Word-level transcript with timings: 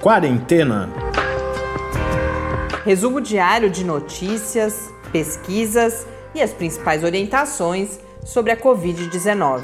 Quarentena. 0.00 0.88
Resumo 2.86 3.20
diário 3.20 3.68
de 3.68 3.84
notícias, 3.84 4.90
pesquisas 5.12 6.06
e 6.34 6.40
as 6.40 6.54
principais 6.54 7.04
orientações 7.04 8.00
sobre 8.24 8.50
a 8.50 8.56
Covid-19. 8.56 9.62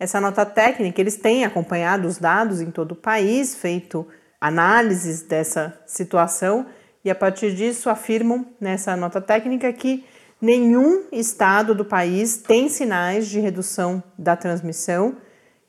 Essa 0.00 0.22
nota 0.22 0.46
técnica, 0.46 1.02
eles 1.02 1.16
têm 1.16 1.44
acompanhado 1.44 2.08
os 2.08 2.16
dados 2.16 2.62
em 2.62 2.70
todo 2.70 2.92
o 2.92 2.96
país, 2.96 3.54
feito 3.54 4.06
análises 4.40 5.20
dessa 5.20 5.78
situação 5.86 6.66
e 7.04 7.10
a 7.10 7.14
partir 7.14 7.54
disso 7.54 7.90
afirmam 7.90 8.46
nessa 8.58 8.96
nota 8.96 9.20
técnica 9.20 9.70
que 9.70 10.04
nenhum 10.40 11.04
estado 11.12 11.74
do 11.74 11.84
país 11.84 12.38
tem 12.38 12.70
sinais 12.70 13.28
de 13.28 13.38
redução 13.38 14.02
da 14.18 14.34
transmissão 14.34 15.16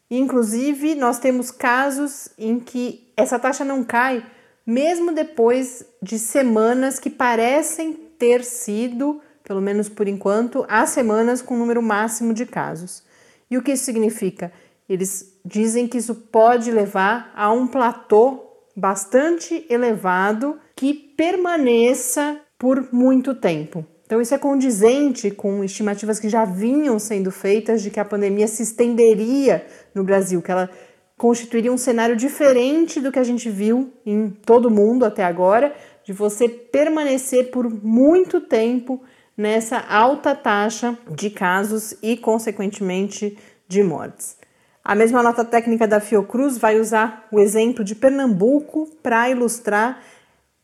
Inclusive, 0.09 0.95
nós 0.95 1.19
temos 1.19 1.49
casos 1.49 2.29
em 2.37 2.59
que 2.59 3.11
essa 3.17 3.39
taxa 3.39 3.65
não 3.65 3.83
cai, 3.83 4.25
mesmo 4.65 5.11
depois 5.11 5.85
de 6.01 6.19
semanas 6.19 6.99
que 6.99 7.09
parecem 7.09 7.93
ter 7.93 8.43
sido, 8.43 9.21
pelo 9.43 9.61
menos 9.61 9.89
por 9.89 10.07
enquanto, 10.07 10.65
as 10.67 10.91
semanas 10.91 11.41
com 11.41 11.57
número 11.57 11.81
máximo 11.81 12.33
de 12.33 12.45
casos. 12.45 13.03
E 13.49 13.57
o 13.57 13.61
que 13.61 13.71
isso 13.71 13.85
significa? 13.85 14.51
Eles 14.87 15.39
dizem 15.43 15.87
que 15.87 15.97
isso 15.97 16.15
pode 16.15 16.71
levar 16.71 17.31
a 17.35 17.51
um 17.51 17.67
platô 17.67 18.43
bastante 18.75 19.65
elevado 19.69 20.59
que 20.75 20.93
permaneça 20.93 22.39
por 22.57 22.93
muito 22.93 23.33
tempo. 23.33 23.85
Então, 24.05 24.21
isso 24.21 24.35
é 24.35 24.37
condizente 24.37 25.31
com 25.31 25.63
estimativas 25.63 26.19
que 26.19 26.29
já 26.29 26.45
vinham 26.45 26.99
sendo 26.99 27.31
feitas 27.31 27.81
de 27.81 27.89
que 27.89 27.99
a 27.99 28.05
pandemia 28.05 28.47
se 28.47 28.61
estenderia 28.61 29.65
no 29.95 30.03
Brasil, 30.03 30.41
que 30.41 30.51
ela 30.51 30.69
constituiria 31.17 31.71
um 31.71 31.77
cenário 31.77 32.15
diferente 32.15 32.99
do 32.99 33.11
que 33.11 33.17
a 33.17 33.23
gente 33.23 33.49
viu 33.49 33.91
em 34.05 34.29
todo 34.29 34.67
o 34.67 34.71
mundo 34.71 35.05
até 35.05 35.23
agora, 35.23 35.75
de 36.03 36.13
você 36.13 36.47
permanecer 36.47 37.49
por 37.49 37.67
muito 37.67 38.39
tempo 38.41 39.01
nessa 39.35 39.79
alta 39.79 40.35
taxa 40.35 40.97
de 41.09 41.31
casos 41.31 41.95
e, 42.03 42.15
consequentemente, 42.15 43.37
de 43.67 43.81
mortes. 43.81 44.37
A 44.83 44.93
mesma 44.93 45.23
nota 45.23 45.43
técnica 45.43 45.87
da 45.87 45.99
Fiocruz 45.99 46.59
vai 46.59 46.79
usar 46.79 47.27
o 47.31 47.39
exemplo 47.39 47.83
de 47.83 47.95
Pernambuco 47.95 48.87
para 49.01 49.29
ilustrar 49.31 49.99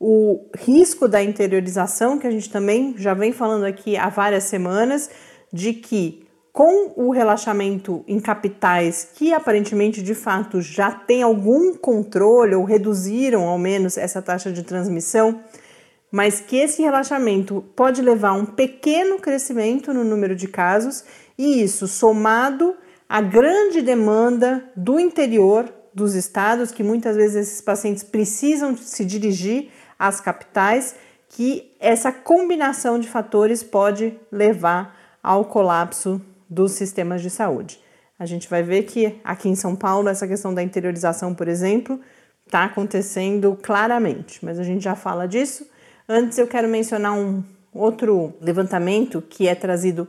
o 0.04 0.50
risco 0.58 1.08
da 1.08 1.22
interiorização, 1.22 2.18
que 2.18 2.26
a 2.26 2.32
gente 2.32 2.50
também 2.50 2.96
já 2.98 3.14
vem 3.14 3.32
falando 3.32 3.66
aqui 3.66 3.96
há 3.96 4.10
várias 4.10 4.46
semanas, 4.46 5.12
de 5.54 5.74
que 5.74 6.26
com 6.52 6.92
o 6.96 7.12
relaxamento 7.12 8.04
em 8.08 8.20
capitais 8.20 9.08
que 9.14 9.32
aparentemente 9.32 10.02
de 10.02 10.16
fato 10.16 10.60
já 10.60 10.92
tem 10.92 11.22
algum 11.22 11.76
controle 11.76 12.56
ou 12.56 12.64
reduziram 12.64 13.48
ao 13.48 13.60
menos 13.60 13.96
essa 13.96 14.24
taxa 14.24 14.52
de 14.52 14.64
transmissão, 14.64 15.40
mas 16.12 16.42
que 16.42 16.58
esse 16.58 16.82
relaxamento 16.82 17.64
pode 17.76 18.02
levar 18.02 18.30
a 18.30 18.34
um 18.34 18.46
pequeno 18.46 19.20
crescimento 19.20 19.94
no 19.94 20.04
número 20.04 20.36
de 20.36 20.48
casos 20.48 21.04
e 21.38 21.62
isso 21.62 21.88
somado 21.88 22.76
à 23.08 23.22
grande 23.22 23.84
demanda 23.84 24.66
do 24.76 25.00
interior 25.00 25.72
dos 25.94 26.16
estados, 26.16 26.72
que 26.72 26.84
muitas 26.84 27.16
vezes 27.16 27.48
esses 27.48 27.62
pacientes 27.62 28.04
precisam 28.04 28.76
se 28.76 29.06
dirigir 29.06 29.70
às 30.02 30.20
capitais, 30.20 30.96
que 31.30 31.72
essa 31.80 32.12
combinação 32.12 32.98
de 32.98 33.08
fatores 33.08 33.62
pode 33.62 34.20
levar 34.32 34.98
ao 35.22 35.46
colapso 35.46 36.20
dos 36.50 36.72
sistemas 36.72 37.22
de 37.22 37.30
saúde. 37.30 37.80
A 38.18 38.26
gente 38.26 38.50
vai 38.50 38.64
ver 38.64 38.84
que 38.84 39.20
aqui 39.24 39.48
em 39.48 39.56
São 39.56 39.76
Paulo 39.76 40.10
essa 40.10 40.28
questão 40.28 40.54
da 40.56 40.64
interiorização, 40.64 41.36
por 41.36 41.48
exemplo, 41.48 42.00
está 42.48 42.64
acontecendo 42.64 43.56
claramente, 43.62 44.44
mas 44.44 44.58
a 44.60 44.64
gente 44.64 44.84
já 44.84 44.96
fala 44.96 45.28
disso. 45.28 45.70
Antes 46.10 46.40
eu 46.40 46.48
quero 46.48 46.68
mencionar 46.68 47.14
um 47.14 47.44
outro 47.72 48.34
levantamento 48.42 49.22
que 49.22 49.48
é 49.48 49.54
trazido 49.54 50.08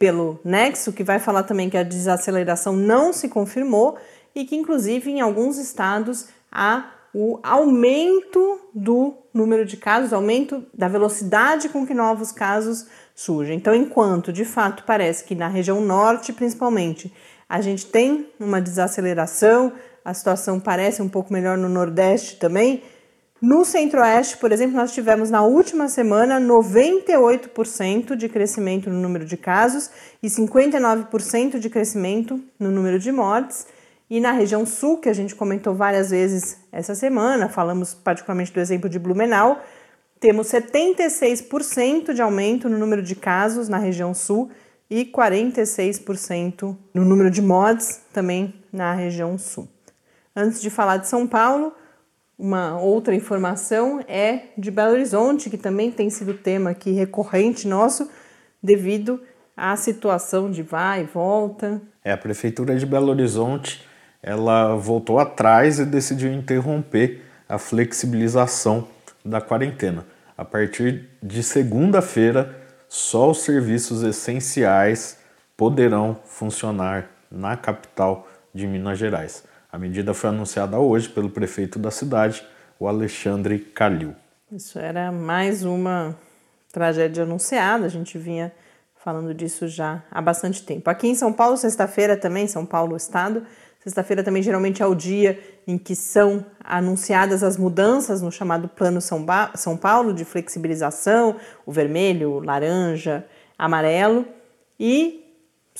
pelo 0.00 0.40
Nexo, 0.44 0.92
que 0.92 1.04
vai 1.04 1.20
falar 1.20 1.44
também 1.44 1.70
que 1.70 1.76
a 1.76 1.84
desaceleração 1.84 2.74
não 2.74 3.12
se 3.12 3.28
confirmou 3.28 3.96
e 4.34 4.44
que, 4.44 4.56
inclusive, 4.56 5.10
em 5.10 5.20
alguns 5.20 5.58
estados 5.58 6.28
há 6.50 6.97
o 7.14 7.38
aumento 7.42 8.60
do 8.74 9.14
número 9.32 9.64
de 9.64 9.76
casos, 9.76 10.12
aumento 10.12 10.64
da 10.74 10.88
velocidade 10.88 11.68
com 11.68 11.86
que 11.86 11.94
novos 11.94 12.32
casos 12.32 12.86
surgem. 13.14 13.56
Então, 13.56 13.74
enquanto 13.74 14.32
de 14.32 14.44
fato 14.44 14.84
parece 14.84 15.24
que 15.24 15.34
na 15.34 15.48
região 15.48 15.80
norte, 15.80 16.32
principalmente, 16.32 17.12
a 17.48 17.60
gente 17.60 17.86
tem 17.86 18.28
uma 18.38 18.60
desaceleração, 18.60 19.72
a 20.04 20.12
situação 20.12 20.60
parece 20.60 21.00
um 21.00 21.08
pouco 21.08 21.32
melhor 21.32 21.56
no 21.56 21.68
nordeste 21.68 22.36
também. 22.36 22.82
No 23.40 23.64
centro-oeste, 23.64 24.36
por 24.36 24.50
exemplo, 24.50 24.76
nós 24.76 24.92
tivemos 24.92 25.30
na 25.30 25.42
última 25.42 25.88
semana 25.88 26.40
98% 26.40 28.16
de 28.16 28.28
crescimento 28.28 28.90
no 28.90 29.00
número 29.00 29.24
de 29.24 29.36
casos 29.36 29.90
e 30.22 30.28
59% 30.28 31.58
de 31.58 31.70
crescimento 31.70 32.42
no 32.58 32.70
número 32.70 32.98
de 32.98 33.12
mortes. 33.12 33.66
E 34.10 34.20
na 34.20 34.32
região 34.32 34.64
sul, 34.64 34.98
que 34.98 35.08
a 35.08 35.12
gente 35.12 35.34
comentou 35.34 35.74
várias 35.74 36.10
vezes 36.10 36.58
essa 36.72 36.94
semana, 36.94 37.48
falamos 37.48 37.92
particularmente 37.92 38.52
do 38.52 38.60
exemplo 38.60 38.88
de 38.88 38.98
Blumenau, 38.98 39.62
temos 40.18 40.48
76% 40.48 42.12
de 42.12 42.22
aumento 42.22 42.68
no 42.68 42.78
número 42.78 43.02
de 43.02 43.14
casos 43.14 43.68
na 43.68 43.78
região 43.78 44.14
sul 44.14 44.50
e 44.90 45.04
46% 45.04 46.76
no 46.94 47.04
número 47.04 47.30
de 47.30 47.42
mortes 47.42 48.00
também 48.12 48.54
na 48.72 48.94
região 48.94 49.36
sul. 49.36 49.68
Antes 50.34 50.60
de 50.60 50.70
falar 50.70 50.96
de 50.96 51.06
São 51.06 51.26
Paulo, 51.26 51.72
uma 52.38 52.80
outra 52.80 53.14
informação 53.14 54.00
é 54.08 54.44
de 54.56 54.70
Belo 54.70 54.92
Horizonte, 54.92 55.50
que 55.50 55.58
também 55.58 55.90
tem 55.90 56.08
sido 56.08 56.34
tema 56.34 56.70
aqui 56.70 56.92
recorrente 56.92 57.68
nosso, 57.68 58.08
devido 58.62 59.20
à 59.56 59.76
situação 59.76 60.50
de 60.50 60.62
vai 60.62 61.02
e 61.02 61.04
volta. 61.04 61.82
É, 62.04 62.12
a 62.12 62.16
Prefeitura 62.16 62.76
de 62.76 62.86
Belo 62.86 63.10
Horizonte 63.10 63.87
ela 64.22 64.74
voltou 64.74 65.18
atrás 65.18 65.78
e 65.78 65.84
decidiu 65.84 66.32
interromper 66.32 67.22
a 67.48 67.58
flexibilização 67.58 68.86
da 69.24 69.40
quarentena. 69.40 70.04
A 70.36 70.44
partir 70.44 71.08
de 71.22 71.42
segunda-feira, 71.42 72.54
só 72.88 73.30
os 73.30 73.42
serviços 73.42 74.02
essenciais 74.02 75.18
poderão 75.56 76.16
funcionar 76.24 77.10
na 77.30 77.56
capital 77.56 78.28
de 78.54 78.66
Minas 78.66 78.98
Gerais. 78.98 79.44
A 79.70 79.78
medida 79.78 80.14
foi 80.14 80.30
anunciada 80.30 80.78
hoje 80.78 81.08
pelo 81.08 81.28
prefeito 81.28 81.78
da 81.78 81.90
cidade, 81.90 82.46
o 82.78 82.86
Alexandre 82.86 83.58
Calil. 83.58 84.14
Isso 84.50 84.78
era 84.78 85.12
mais 85.12 85.64
uma 85.64 86.16
tragédia 86.72 87.24
anunciada, 87.24 87.84
a 87.84 87.88
gente 87.88 88.16
vinha 88.16 88.52
falando 88.94 89.34
disso 89.34 89.68
já 89.68 90.02
há 90.10 90.20
bastante 90.22 90.62
tempo. 90.62 90.88
Aqui 90.88 91.08
em 91.08 91.14
São 91.14 91.32
Paulo, 91.32 91.56
sexta-feira 91.56 92.16
também, 92.16 92.46
São 92.46 92.64
Paulo, 92.64 92.96
estado, 92.96 93.44
sexta-feira 93.88 94.22
também 94.22 94.42
geralmente 94.42 94.82
é 94.82 94.86
o 94.86 94.94
dia 94.94 95.38
em 95.66 95.76
que 95.76 95.96
são 95.96 96.44
anunciadas 96.62 97.42
as 97.42 97.56
mudanças 97.56 98.22
no 98.22 98.30
chamado 98.30 98.68
Plano 98.68 99.00
São, 99.00 99.24
ba 99.24 99.50
São 99.54 99.76
Paulo 99.76 100.12
de 100.12 100.24
flexibilização, 100.24 101.36
o 101.64 101.72
vermelho, 101.72 102.32
o 102.32 102.40
laranja, 102.40 103.24
amarelo. 103.58 104.24
E 104.78 105.24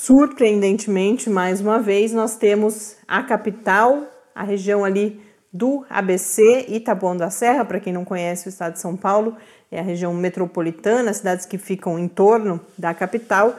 Surpreendentemente, 0.00 1.28
mais 1.28 1.60
uma 1.60 1.80
vez, 1.80 2.12
nós 2.12 2.36
temos 2.36 2.96
a 3.08 3.20
capital, 3.20 4.04
a 4.32 4.44
região 4.44 4.84
ali 4.84 5.20
do 5.52 5.84
ABC, 5.90 6.66
Itaboão 6.68 7.16
da 7.16 7.30
Serra, 7.30 7.64
para 7.64 7.80
quem 7.80 7.92
não 7.92 8.04
conhece 8.04 8.46
o 8.46 8.48
estado 8.48 8.74
de 8.74 8.78
São 8.78 8.96
Paulo, 8.96 9.36
é 9.72 9.80
a 9.80 9.82
região 9.82 10.14
metropolitana, 10.14 11.12
cidades 11.12 11.44
que 11.44 11.58
ficam 11.58 11.98
em 11.98 12.06
torno 12.06 12.60
da 12.78 12.94
capital, 12.94 13.58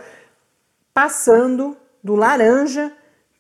passando 0.94 1.76
do 2.02 2.16
laranja 2.16 2.90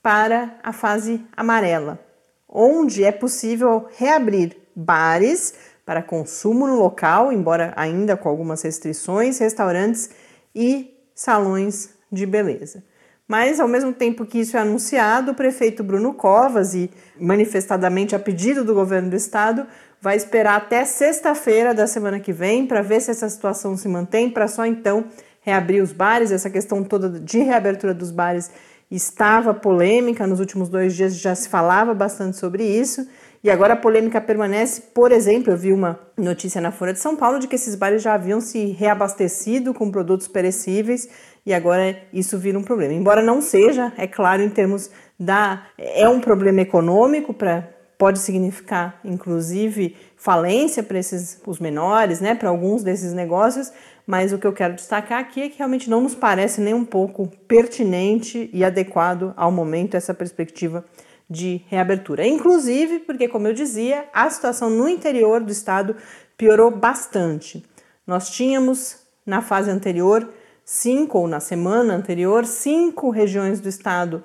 para 0.01 0.55
a 0.63 0.71
fase 0.71 1.21
amarela, 1.35 1.99
onde 2.47 3.03
é 3.03 3.11
possível 3.11 3.87
reabrir 3.97 4.55
bares 4.75 5.53
para 5.85 6.03
consumo 6.03 6.67
no 6.67 6.75
local, 6.75 7.31
embora 7.31 7.73
ainda 7.75 8.15
com 8.15 8.29
algumas 8.29 8.61
restrições, 8.61 9.39
restaurantes 9.39 10.09
e 10.53 10.93
salões 11.15 11.89
de 12.11 12.25
beleza. 12.25 12.83
Mas, 13.27 13.59
ao 13.59 13.67
mesmo 13.67 13.93
tempo 13.93 14.25
que 14.25 14.39
isso 14.39 14.57
é 14.57 14.59
anunciado, 14.59 15.31
o 15.31 15.35
prefeito 15.35 15.83
Bruno 15.83 16.13
Covas, 16.13 16.73
e 16.73 16.89
manifestadamente 17.19 18.15
a 18.15 18.19
pedido 18.19 18.63
do 18.63 18.73
governo 18.73 19.11
do 19.11 19.15
estado, 19.15 19.67
vai 20.01 20.15
esperar 20.15 20.55
até 20.55 20.83
sexta-feira 20.85 21.73
da 21.73 21.85
semana 21.85 22.19
que 22.19 22.33
vem 22.33 22.65
para 22.65 22.81
ver 22.81 23.01
se 23.01 23.11
essa 23.11 23.29
situação 23.29 23.77
se 23.77 23.87
mantém, 23.87 24.31
para 24.31 24.47
só 24.47 24.65
então 24.65 25.05
reabrir 25.41 25.83
os 25.83 25.91
bares. 25.91 26.31
Essa 26.31 26.49
questão 26.49 26.83
toda 26.83 27.19
de 27.19 27.39
reabertura 27.39 27.93
dos 27.93 28.09
bares 28.09 28.49
estava 28.89 29.53
polêmica, 29.53 30.25
nos 30.25 30.39
últimos 30.39 30.69
dois 30.69 30.95
dias 30.95 31.15
já 31.15 31.35
se 31.35 31.47
falava 31.47 31.93
bastante 31.93 32.37
sobre 32.37 32.63
isso. 32.63 33.07
E 33.43 33.49
agora 33.49 33.73
a 33.73 33.77
polêmica 33.77 34.19
permanece, 34.19 34.81
por 34.93 35.11
exemplo, 35.11 35.53
eu 35.53 35.57
vi 35.57 35.71
uma 35.71 35.97
notícia 36.17 36.59
na 36.59 36.71
Folha 36.71 36.91
de 36.91 36.99
São 36.99 37.15
Paulo 37.15 37.39
de 37.39 37.47
que 37.47 37.55
esses 37.55 37.73
bares 37.73 38.01
já 38.01 38.13
haviam 38.13 38.41
se 38.41 38.65
reabastecido 38.71 39.73
com 39.73 39.89
produtos 39.89 40.27
perecíveis 40.27 41.07
e 41.45 41.53
agora 41.53 41.97
isso 42.11 42.37
vira 42.37 42.59
um 42.59 42.63
problema. 42.63 42.93
Embora 42.93 43.21
não 43.21 43.41
seja, 43.41 43.93
é 43.97 44.07
claro, 44.07 44.41
em 44.41 44.49
termos 44.49 44.89
da. 45.17 45.67
É 45.77 46.07
um 46.09 46.19
problema 46.19 46.61
econômico, 46.61 47.33
para 47.33 47.79
pode 47.99 48.19
significar, 48.19 48.97
inclusive, 49.03 49.93
falência 50.15 50.81
para 50.81 50.97
esses 50.97 51.41
os 51.45 51.59
menores, 51.59 52.21
né, 52.21 52.33
para 52.33 52.47
alguns 52.47 52.81
desses 52.81 53.11
negócios, 53.11 53.73
mas 54.09 54.33
o 54.33 54.39
que 54.39 54.47
eu 54.47 54.53
quero 54.53 54.73
destacar 54.73 55.19
aqui 55.19 55.39
é 55.39 55.49
que 55.49 55.59
realmente 55.59 55.87
não 55.87 56.01
nos 56.01 56.15
parece 56.15 56.59
nem 56.59 56.73
um 56.73 56.83
pouco 56.83 57.29
pertinente 57.47 58.49
e 58.51 58.65
adequado 58.65 59.35
ao 59.37 59.51
momento 59.51 59.93
essa 59.93 60.15
perspectiva 60.15 60.83
de 61.29 61.61
reabertura. 61.67 62.25
Inclusive, 62.25 63.01
porque, 63.01 63.27
como 63.27 63.47
eu 63.47 63.53
dizia, 63.53 64.05
a 64.11 64.27
situação 64.27 64.67
no 64.67 64.89
interior 64.89 65.41
do 65.41 65.51
estado 65.51 65.95
piorou 66.35 66.71
bastante. 66.71 67.63
Nós 68.07 68.31
tínhamos, 68.31 68.97
na 69.23 69.43
fase 69.43 69.69
anterior, 69.69 70.27
cinco, 70.65 71.19
ou 71.19 71.27
na 71.27 71.39
semana 71.39 71.93
anterior, 71.93 72.47
cinco 72.47 73.11
regiões 73.11 73.59
do 73.59 73.69
estado 73.69 74.23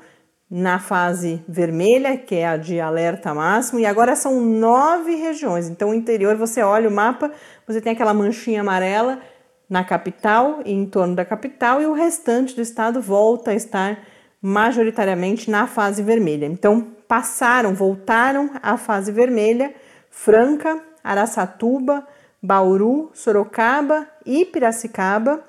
na 0.50 0.78
fase 0.78 1.44
vermelha, 1.46 2.16
que 2.16 2.36
é 2.36 2.46
a 2.46 2.56
de 2.56 2.80
alerta 2.80 3.34
máximo, 3.34 3.80
e 3.80 3.84
agora 3.84 4.16
são 4.16 4.40
nove 4.40 5.14
regiões. 5.14 5.68
Então, 5.68 5.90
o 5.90 5.94
interior, 5.94 6.36
você 6.36 6.62
olha 6.62 6.88
o 6.88 6.92
mapa, 6.92 7.30
você 7.66 7.82
tem 7.82 7.92
aquela 7.92 8.14
manchinha 8.14 8.62
amarela 8.62 9.20
na 9.68 9.84
capital 9.84 10.60
e 10.64 10.72
em 10.72 10.86
torno 10.86 11.14
da 11.14 11.24
capital, 11.24 11.80
e 11.80 11.86
o 11.86 11.92
restante 11.92 12.54
do 12.54 12.62
estado 12.62 13.00
volta 13.00 13.50
a 13.50 13.54
estar 13.54 13.98
majoritariamente 14.40 15.50
na 15.50 15.66
fase 15.66 16.02
vermelha. 16.02 16.46
Então, 16.46 16.80
passaram, 17.08 17.74
voltaram 17.74 18.50
à 18.62 18.76
fase 18.76 19.10
vermelha 19.10 19.74
Franca, 20.10 20.80
Araçatuba, 21.02 22.06
Bauru, 22.42 23.10
Sorocaba 23.14 24.06
e 24.24 24.44
Piracicaba 24.44 25.42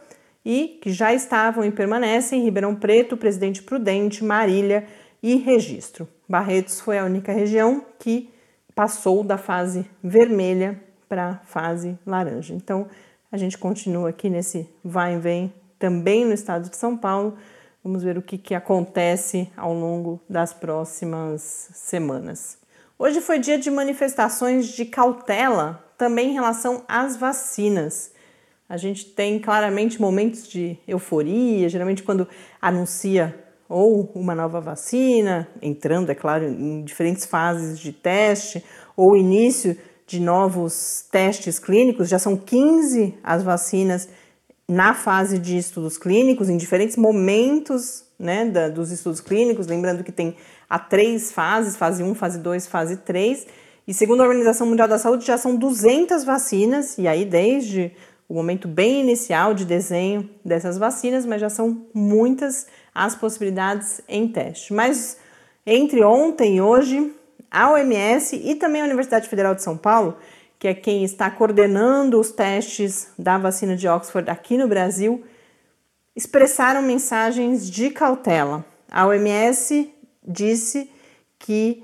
e 0.45 0.79
que 0.81 0.91
já 0.91 1.13
estavam 1.13 1.65
e 1.65 1.71
permanecem 1.71 2.43
Ribeirão 2.43 2.75
Preto, 2.75 3.17
Presidente 3.17 3.63
Prudente, 3.63 4.23
Marília 4.23 4.85
e 5.21 5.35
Registro. 5.35 6.07
Barretos 6.27 6.79
foi 6.79 6.97
a 6.97 7.05
única 7.05 7.31
região 7.31 7.83
que 7.99 8.29
passou 8.73 9.23
da 9.23 9.37
fase 9.37 9.85
vermelha 10.03 10.79
para 11.09 11.29
a 11.29 11.35
fase 11.45 11.97
laranja. 12.05 12.53
Então, 12.53 12.87
a 13.35 13.37
gente 13.37 13.57
continua 13.57 14.09
aqui 14.09 14.29
nesse 14.29 14.65
vai 14.81 15.15
e 15.15 15.19
vem 15.19 15.53
também 15.77 16.23
no 16.23 16.33
estado 16.33 16.69
de 16.69 16.77
São 16.77 16.95
Paulo. 16.95 17.35
Vamos 17.83 18.01
ver 18.01 18.17
o 18.17 18.21
que, 18.21 18.37
que 18.37 18.55
acontece 18.55 19.51
ao 19.57 19.73
longo 19.73 20.21
das 20.29 20.53
próximas 20.53 21.41
semanas. 21.73 22.57
Hoje 22.97 23.19
foi 23.19 23.37
dia 23.37 23.59
de 23.59 23.69
manifestações 23.69 24.67
de 24.67 24.85
cautela 24.85 25.83
também 25.97 26.29
em 26.29 26.33
relação 26.33 26.83
às 26.87 27.17
vacinas. 27.17 28.13
A 28.69 28.77
gente 28.77 29.03
tem 29.03 29.37
claramente 29.37 29.99
momentos 29.99 30.47
de 30.47 30.77
euforia, 30.87 31.67
geralmente 31.67 32.03
quando 32.03 32.25
anuncia 32.61 33.37
ou 33.67 34.09
uma 34.15 34.33
nova 34.33 34.61
vacina, 34.61 35.45
entrando, 35.61 36.09
é 36.09 36.15
claro, 36.15 36.45
em 36.45 36.85
diferentes 36.85 37.25
fases 37.25 37.79
de 37.79 37.91
teste, 37.91 38.63
ou 38.95 39.17
início 39.17 39.77
de 40.05 40.19
novos 40.19 41.05
testes 41.11 41.57
clínicos, 41.57 42.07
já 42.09 42.19
são 42.19 42.37
15 42.37 43.15
as 43.23 43.43
vacinas 43.43 44.07
na 44.67 44.93
fase 44.93 45.37
de 45.37 45.57
estudos 45.57 45.97
clínicos, 45.97 46.49
em 46.49 46.57
diferentes 46.57 46.95
momentos 46.95 48.05
né, 48.17 48.45
da, 48.45 48.69
dos 48.69 48.91
estudos 48.91 49.19
clínicos, 49.19 49.67
lembrando 49.67 50.03
que 50.03 50.11
tem 50.11 50.35
a 50.69 50.79
três 50.79 51.31
fases, 51.31 51.75
fase 51.75 52.03
1, 52.03 52.15
fase 52.15 52.39
2, 52.39 52.67
fase 52.67 52.97
3, 52.97 53.47
e 53.87 53.93
segundo 53.93 54.21
a 54.21 54.25
Organização 54.25 54.65
Mundial 54.65 54.87
da 54.87 54.97
Saúde 54.97 55.25
já 55.25 55.37
são 55.37 55.55
200 55.55 56.23
vacinas, 56.23 56.97
e 56.97 57.07
aí 57.07 57.23
desde 57.23 57.91
o 58.27 58.33
momento 58.33 58.67
bem 58.67 59.01
inicial 59.01 59.53
de 59.53 59.65
desenho 59.65 60.27
dessas 60.43 60.77
vacinas, 60.79 61.25
mas 61.25 61.39
já 61.39 61.49
são 61.49 61.85
muitas 61.93 62.65
as 62.93 63.15
possibilidades 63.15 64.01
em 64.07 64.27
teste. 64.27 64.73
Mas 64.73 65.17
entre 65.65 66.03
ontem 66.03 66.57
e 66.57 66.61
hoje, 66.61 67.13
a 67.49 67.71
OMS 67.71 68.35
e 68.35 68.55
também 68.55 68.81
a 68.81 68.85
Universidade 68.85 69.29
Federal 69.29 69.55
de 69.55 69.63
São 69.63 69.77
Paulo, 69.77 70.17
que 70.59 70.67
é 70.67 70.73
quem 70.73 71.03
está 71.03 71.29
coordenando 71.29 72.19
os 72.19 72.31
testes 72.31 73.09
da 73.17 73.37
vacina 73.37 73.75
de 73.75 73.87
Oxford 73.87 74.29
aqui 74.29 74.57
no 74.57 74.67
Brasil, 74.67 75.23
expressaram 76.15 76.81
mensagens 76.81 77.69
de 77.69 77.89
cautela. 77.89 78.65
A 78.89 79.05
OMS 79.05 79.93
disse 80.25 80.89
que 81.37 81.83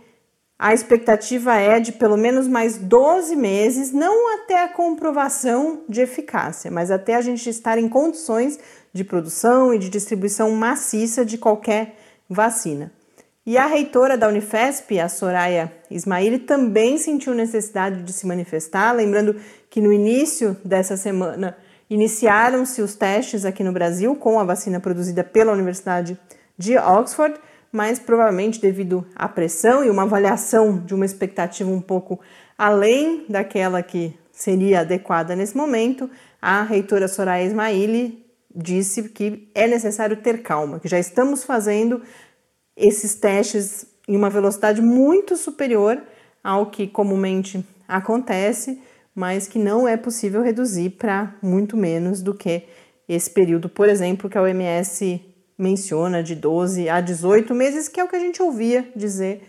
a 0.58 0.74
expectativa 0.74 1.56
é 1.56 1.80
de 1.80 1.91
pelo 1.91 2.15
menos 2.15 2.48
mais 2.48 2.77
12 2.77 3.36
meses, 3.36 3.91
não 3.91 4.36
até 4.36 4.63
a 4.63 4.70
comprovação 4.70 5.82
de 5.89 6.01
eficácia, 6.01 6.70
mas 6.70 6.91
até 6.91 7.15
a 7.15 7.22
gente 7.22 7.50
estar 7.50 7.80
em 7.80 7.89
condições 7.89 8.60
de 8.94 9.03
produção 9.03 9.74
e 9.74 9.80
de 9.80 9.89
distribuição 9.89 10.51
maciça 10.51 11.25
de 11.25 11.38
qualquer 11.38 11.96
vacina. 12.30 12.91
E 13.51 13.58
a 13.58 13.65
reitora 13.65 14.17
da 14.17 14.29
Unifesp, 14.29 14.98
a 14.98 15.10
Soraya 15.10 15.70
Ismaili, 15.89 16.39
também 16.39 16.98
sentiu 16.98 17.34
necessidade 17.34 18.01
de 18.01 18.13
se 18.13 18.25
manifestar, 18.25 18.93
lembrando 18.93 19.36
que 19.70 19.81
no 19.81 19.91
início 19.91 20.55
dessa 20.63 20.96
semana 20.96 21.58
iniciaram-se 21.89 22.81
os 22.81 22.96
testes 22.96 23.43
aqui 23.43 23.62
no 23.62 23.74
Brasil 23.74 24.15
com 24.15 24.39
a 24.39 24.46
vacina 24.46 24.79
produzida 24.79 25.22
pela 25.22 25.51
Universidade 25.51 26.17
de 26.58 26.77
Oxford 26.77 27.38
mas 27.74 28.00
provavelmente 28.00 28.62
devido 28.62 29.05
à 29.13 29.27
pressão 29.27 29.84
e 29.84 29.89
uma 29.89 30.03
avaliação 30.03 30.77
de 30.77 30.96
uma 30.96 31.05
expectativa 31.05 31.70
um 31.70 31.81
pouco 31.81 32.22
além 32.58 33.25
daquela 33.27 33.84
que 33.84 34.17
seria 34.31 34.79
adequada 34.79 35.36
nesse 35.36 35.58
momento, 35.58 36.10
a 36.41 36.63
reitora 36.63 37.10
Soraya 37.10 37.46
Ismaili 37.46 38.25
disse 38.55 39.10
que 39.10 39.50
é 39.53 39.67
necessário 39.67 40.17
ter 40.17 40.41
calma, 40.41 40.79
que 40.79 40.88
já 40.88 41.00
estamos 41.00 41.43
fazendo 41.43 42.01
esses 42.75 43.16
testes 43.16 43.86
em 44.08 44.16
uma 44.16 44.30
velocidade 44.30 44.82
muito 44.82 45.36
superior 45.38 46.01
ao 46.44 46.68
que 46.68 46.88
comumente 46.88 47.66
acontece, 47.88 48.82
mas 49.13 49.48
que 49.48 49.60
não 49.60 49.88
é 49.88 49.98
possível 49.98 50.42
reduzir 50.42 50.92
para 50.92 51.36
muito 51.42 51.75
menos 51.78 52.22
do 52.22 52.34
que 52.34 52.63
esse 53.08 53.30
período, 53.30 53.68
por 53.70 53.90
exemplo, 53.90 54.30
que 54.30 54.38
a 54.38 54.42
OMS 54.42 55.22
menciona 55.58 56.24
de 56.24 56.34
12 56.34 56.90
a 56.90 57.01
18 57.01 57.54
meses, 57.54 57.88
que 57.88 58.00
é 58.00 58.04
o 58.04 58.08
que 58.08 58.16
a 58.16 58.20
gente 58.20 58.42
ouvia 58.42 58.90
dizer 58.96 59.44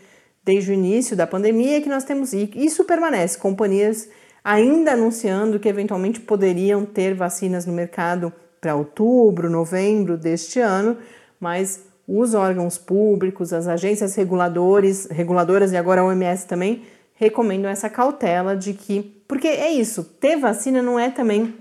desde 0.45 0.73
o 0.73 0.75
início 0.75 1.17
da 1.17 1.26
pandemia, 1.26 1.81
que 1.81 1.88
nós 1.88 2.05
temos 2.05 2.33
e 2.33 2.50
isso 2.55 2.85
permanece, 2.85 3.38
companhias 3.38 4.09
ainda 4.45 4.93
anunciando 4.93 5.61
que 5.61 5.69
eventualmente 5.69 6.21
poderiam 6.21 6.85
ter 6.85 7.14
vacinas 7.14 7.64
no 7.64 7.73
mercado 7.73 8.33
para 8.61 8.75
outubro, 8.75 9.49
novembro 9.49 10.17
deste 10.17 10.59
ano, 10.61 10.99
mas 11.38 11.81
os 12.06 12.35
órgãos 12.35 12.78
públicos, 12.78 13.52
as 13.52 13.68
agências 13.68 14.14
reguladores, 14.14 15.06
reguladoras 15.11 15.73
e 15.73 15.76
agora 15.76 16.00
a 16.00 16.04
OMS 16.04 16.47
também 16.47 16.82
recomendam 17.14 17.71
essa 17.71 17.88
cautela 17.88 18.56
de 18.56 18.73
que, 18.75 19.23
porque 19.28 19.47
é 19.49 19.71
isso, 19.71 20.02
ter 20.04 20.37
vacina 20.37 20.82
não 20.82 20.99
é 20.99 21.11
também 21.11 21.54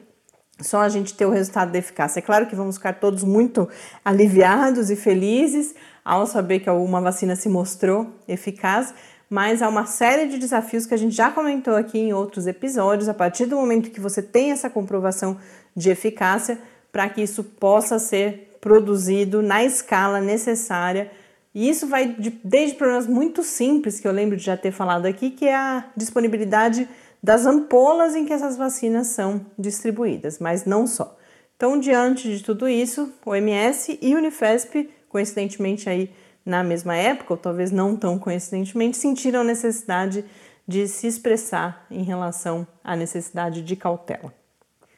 só 0.60 0.82
a 0.82 0.90
gente 0.90 1.14
ter 1.14 1.26
o 1.26 1.32
resultado 1.32 1.72
da 1.72 1.80
eficácia. 1.80 2.20
É 2.20 2.22
claro 2.22 2.48
que 2.48 2.56
vamos 2.56 2.78
ficar 2.78 2.94
todos 2.94 3.24
muito 3.24 3.68
aliviados 4.04 4.90
e 4.90 4.96
felizes 4.96 5.76
ao 6.04 6.26
saber 6.26 6.60
que 6.60 6.70
alguma 6.70 7.02
vacina 7.02 7.36
se 7.36 7.50
mostrou 7.50 8.08
eficaz, 8.28 8.94
mas 9.30 9.62
há 9.62 9.70
uma 9.70 9.86
série 9.86 10.28
de 10.28 10.38
desafios 10.38 10.86
que 10.86 10.94
a 10.94 10.98
gente 10.98 11.16
já 11.16 11.32
comentou 11.32 11.76
aqui 11.76 11.98
em 11.98 12.14
outros 12.14 12.48
episódios. 12.48 13.08
A 13.08 13.14
partir 13.14 13.46
do 13.46 13.56
momento 13.56 13.90
que 13.90 14.00
você 14.00 14.22
tem 14.22 14.52
essa 14.52 14.70
comprovação 14.70 15.38
de 15.76 15.90
eficácia, 15.90 16.60
para 16.92 17.08
que 17.08 17.22
isso 17.22 17.44
possa 17.44 17.98
ser 17.98 18.51
produzido 18.62 19.42
na 19.42 19.64
escala 19.64 20.22
necessária. 20.22 21.12
E 21.54 21.68
isso 21.68 21.88
vai 21.88 22.14
de, 22.14 22.30
desde 22.44 22.78
problemas 22.78 23.08
muito 23.08 23.44
simples, 23.44 24.00
que 24.00 24.08
eu 24.08 24.12
lembro 24.12 24.38
de 24.38 24.44
já 24.44 24.56
ter 24.56 24.72
falado 24.72 25.06
aqui, 25.08 25.32
que 25.32 25.48
é 25.48 25.56
a 25.56 25.86
disponibilidade 25.98 26.88
das 27.22 27.46
ampolas 27.46 28.16
em 28.16 28.26
que 28.26 28.32
essas 28.32 28.56
vacinas 28.56 29.08
são 29.08 29.46
distribuídas, 29.58 30.40
mas 30.40 30.66
não 30.66 30.88
só. 30.88 31.18
Então, 31.58 31.80
diante 31.80 32.36
de 32.36 32.44
tudo 32.44 32.68
isso, 32.68 33.12
o 33.26 33.36
MS 33.36 34.00
e 34.02 34.16
Unifesp, 34.16 34.90
coincidentemente 35.10 35.90
aí 35.90 36.10
na 36.44 36.64
mesma 36.64 36.96
época, 36.96 37.34
ou 37.34 37.38
talvez 37.38 37.72
não 37.72 37.96
tão 37.96 38.18
coincidentemente, 38.18 38.98
sentiram 38.98 39.42
a 39.42 39.44
necessidade 39.44 40.26
de 40.68 40.88
se 40.88 41.06
expressar 41.06 41.86
em 41.92 42.04
relação 42.04 42.66
à 42.84 42.96
necessidade 42.96 43.62
de 43.62 43.76
cautela. 43.76 44.34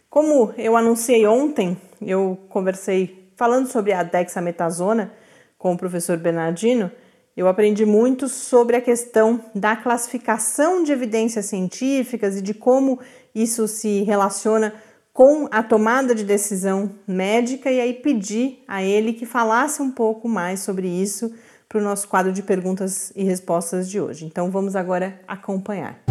Como 0.09 0.53
eu 0.57 0.77
anunciei 0.77 1.25
ontem, 1.25 1.75
eu 2.01 2.37
conversei 2.49 3.22
falando 3.43 3.67
sobre 3.67 3.91
a 3.91 4.03
dexametasona 4.03 5.11
com 5.57 5.73
o 5.73 5.77
professor 5.77 6.15
Bernardino, 6.15 6.89
eu 7.35 7.45
aprendi 7.49 7.85
muito 7.85 8.29
sobre 8.29 8.77
a 8.77 8.81
questão 8.81 9.37
da 9.53 9.75
classificação 9.75 10.81
de 10.81 10.93
evidências 10.93 11.47
científicas 11.47 12.37
e 12.37 12.41
de 12.41 12.53
como 12.53 13.01
isso 13.35 13.67
se 13.67 14.03
relaciona 14.03 14.73
com 15.11 15.49
a 15.51 15.61
tomada 15.61 16.15
de 16.15 16.23
decisão 16.23 16.89
médica 17.05 17.69
e 17.69 17.81
aí 17.81 17.95
pedi 17.95 18.59
a 18.65 18.81
ele 18.81 19.11
que 19.11 19.25
falasse 19.25 19.81
um 19.81 19.91
pouco 19.91 20.29
mais 20.29 20.61
sobre 20.61 20.87
isso 20.87 21.29
para 21.67 21.81
o 21.81 21.83
nosso 21.83 22.07
quadro 22.07 22.31
de 22.31 22.41
perguntas 22.41 23.11
e 23.13 23.25
respostas 23.25 23.89
de 23.89 23.99
hoje. 23.99 24.23
Então 24.25 24.49
vamos 24.49 24.73
agora 24.73 25.19
acompanhar. 25.27 26.01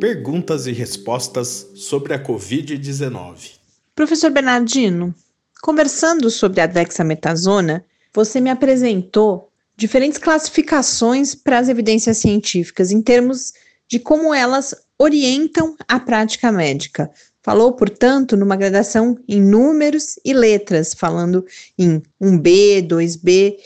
Perguntas 0.00 0.66
e 0.66 0.72
respostas 0.72 1.70
sobre 1.74 2.14
a 2.14 2.22
Covid-19. 2.22 3.58
Professor 3.94 4.30
Bernardino, 4.30 5.14
Conversando 5.60 6.30
sobre 6.30 6.60
a 6.60 6.66
dexametasona, 6.66 7.84
você 8.14 8.40
me 8.40 8.48
apresentou 8.48 9.50
diferentes 9.76 10.18
classificações 10.18 11.34
para 11.34 11.58
as 11.58 11.68
evidências 11.68 12.18
científicas 12.18 12.92
em 12.92 13.02
termos 13.02 13.52
de 13.88 13.98
como 13.98 14.32
elas 14.32 14.74
orientam 14.98 15.76
a 15.86 15.98
prática 15.98 16.52
médica. 16.52 17.10
Falou, 17.42 17.72
portanto, 17.72 18.36
numa 18.36 18.56
gradação 18.56 19.18
em 19.28 19.40
números 19.40 20.18
e 20.24 20.32
letras, 20.32 20.94
falando 20.94 21.44
em 21.78 22.02
1B, 22.20 22.86
2B. 22.86 23.56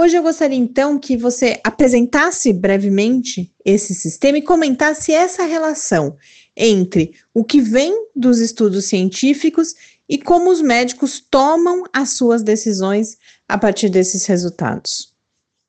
Hoje 0.00 0.16
eu 0.16 0.22
gostaria 0.22 0.56
então 0.56 0.96
que 0.96 1.16
você 1.16 1.60
apresentasse 1.64 2.52
brevemente 2.52 3.52
esse 3.64 3.92
sistema 3.92 4.38
e 4.38 4.42
comentasse 4.42 5.12
essa 5.12 5.42
relação 5.42 6.16
entre 6.56 7.16
o 7.34 7.42
que 7.42 7.60
vem 7.60 8.06
dos 8.14 8.38
estudos 8.38 8.84
científicos 8.84 9.74
e 10.08 10.16
como 10.16 10.52
os 10.52 10.62
médicos 10.62 11.18
tomam 11.18 11.82
as 11.92 12.10
suas 12.10 12.44
decisões 12.44 13.18
a 13.48 13.58
partir 13.58 13.88
desses 13.88 14.24
resultados. 14.24 15.16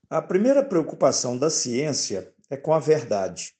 A 0.08 0.22
primeira 0.22 0.64
preocupação 0.64 1.36
da 1.36 1.50
ciência 1.50 2.32
é 2.52 2.56
com 2.56 2.72
a 2.72 2.80
verdade. 2.80 3.56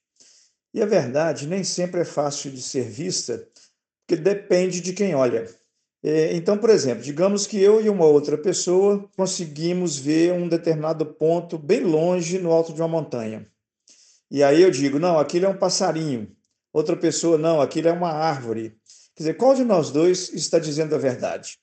E 0.72 0.80
a 0.80 0.86
verdade 0.86 1.48
nem 1.48 1.64
sempre 1.64 2.02
é 2.02 2.04
fácil 2.04 2.48
de 2.52 2.62
ser 2.62 2.88
vista, 2.88 3.44
porque 4.06 4.22
depende 4.22 4.80
de 4.80 4.92
quem 4.92 5.16
olha. 5.16 5.48
É, 6.02 6.34
então, 6.34 6.56
por 6.56 6.70
exemplo, 6.70 7.04
digamos 7.04 7.46
que 7.46 7.60
eu 7.60 7.84
e 7.84 7.90
uma 7.90 8.06
outra 8.06 8.38
pessoa 8.38 9.06
conseguimos 9.16 9.98
ver 9.98 10.32
um 10.32 10.48
determinado 10.48 11.04
ponto 11.04 11.58
bem 11.58 11.80
longe 11.80 12.38
no 12.38 12.50
alto 12.50 12.72
de 12.72 12.80
uma 12.80 12.88
montanha. 12.88 13.46
E 14.30 14.42
aí 14.42 14.62
eu 14.62 14.70
digo, 14.70 14.98
não, 14.98 15.18
aquilo 15.18 15.46
é 15.46 15.48
um 15.48 15.58
passarinho. 15.58 16.30
Outra 16.72 16.96
pessoa, 16.96 17.36
não, 17.36 17.60
aquilo 17.60 17.88
é 17.88 17.92
uma 17.92 18.10
árvore. 18.10 18.76
Quer 19.14 19.24
dizer, 19.24 19.34
qual 19.34 19.54
de 19.54 19.64
nós 19.64 19.90
dois 19.90 20.32
está 20.32 20.58
dizendo 20.58 20.94
a 20.94 20.98
verdade? 20.98 21.58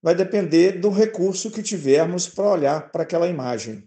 Vai 0.00 0.14
depender 0.14 0.80
do 0.80 0.88
recurso 0.88 1.50
que 1.50 1.62
tivermos 1.62 2.28
para 2.28 2.48
olhar 2.48 2.92
para 2.92 3.02
aquela 3.02 3.28
imagem. 3.28 3.86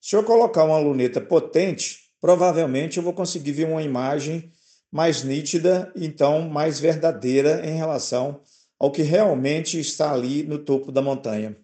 Se 0.00 0.16
eu 0.16 0.24
colocar 0.24 0.64
uma 0.64 0.78
luneta 0.78 1.20
potente, 1.20 1.98
provavelmente 2.20 2.96
eu 2.96 3.02
vou 3.02 3.12
conseguir 3.12 3.52
ver 3.52 3.66
uma 3.66 3.82
imagem 3.82 4.50
mais 4.90 5.22
nítida, 5.22 5.92
então 5.94 6.48
mais 6.48 6.80
verdadeira 6.80 7.64
em 7.66 7.76
relação 7.76 8.40
ao 8.78 8.90
que 8.90 9.02
realmente 9.02 9.78
está 9.78 10.12
ali 10.12 10.42
no 10.42 10.58
topo 10.58 10.92
da 10.92 11.02
montanha. 11.02 11.56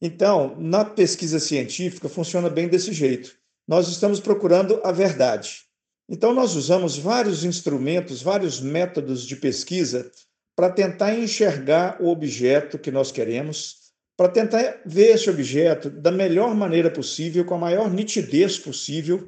Então, 0.00 0.54
na 0.58 0.84
pesquisa 0.84 1.40
científica 1.40 2.08
funciona 2.08 2.50
bem 2.50 2.68
desse 2.68 2.92
jeito. 2.92 3.34
Nós 3.66 3.88
estamos 3.88 4.20
procurando 4.20 4.80
a 4.84 4.92
verdade. 4.92 5.62
Então, 6.08 6.34
nós 6.34 6.54
usamos 6.54 6.98
vários 6.98 7.44
instrumentos, 7.44 8.20
vários 8.20 8.60
métodos 8.60 9.26
de 9.26 9.36
pesquisa 9.36 10.10
para 10.54 10.70
tentar 10.70 11.14
enxergar 11.14 11.96
o 12.00 12.08
objeto 12.08 12.78
que 12.78 12.90
nós 12.90 13.10
queremos, 13.10 13.76
para 14.16 14.28
tentar 14.28 14.82
ver 14.84 15.14
esse 15.14 15.28
objeto 15.30 15.90
da 15.90 16.10
melhor 16.10 16.54
maneira 16.54 16.90
possível, 16.90 17.44
com 17.44 17.54
a 17.54 17.58
maior 17.58 17.90
nitidez 17.90 18.58
possível, 18.58 19.26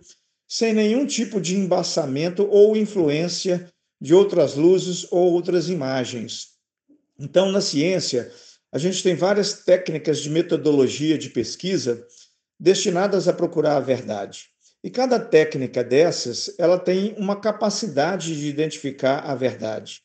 sem 0.48 0.72
nenhum 0.72 1.06
tipo 1.06 1.40
de 1.40 1.56
embaçamento 1.56 2.46
ou 2.48 2.76
influência 2.76 3.68
de 4.00 4.14
outras 4.14 4.54
luzes 4.54 5.06
ou 5.10 5.32
outras 5.32 5.68
imagens. 5.68 6.55
Então, 7.18 7.50
na 7.50 7.60
ciência, 7.60 8.30
a 8.72 8.78
gente 8.78 9.02
tem 9.02 9.14
várias 9.14 9.64
técnicas 9.64 10.20
de 10.20 10.30
metodologia 10.30 11.16
de 11.16 11.30
pesquisa 11.30 12.06
destinadas 12.58 13.28
a 13.28 13.32
procurar 13.32 13.76
a 13.76 13.80
verdade. 13.80 14.46
E 14.82 14.90
cada 14.90 15.18
técnica 15.18 15.82
dessas, 15.82 16.54
ela 16.58 16.78
tem 16.78 17.14
uma 17.18 17.40
capacidade 17.40 18.38
de 18.38 18.48
identificar 18.48 19.20
a 19.20 19.34
verdade. 19.34 20.02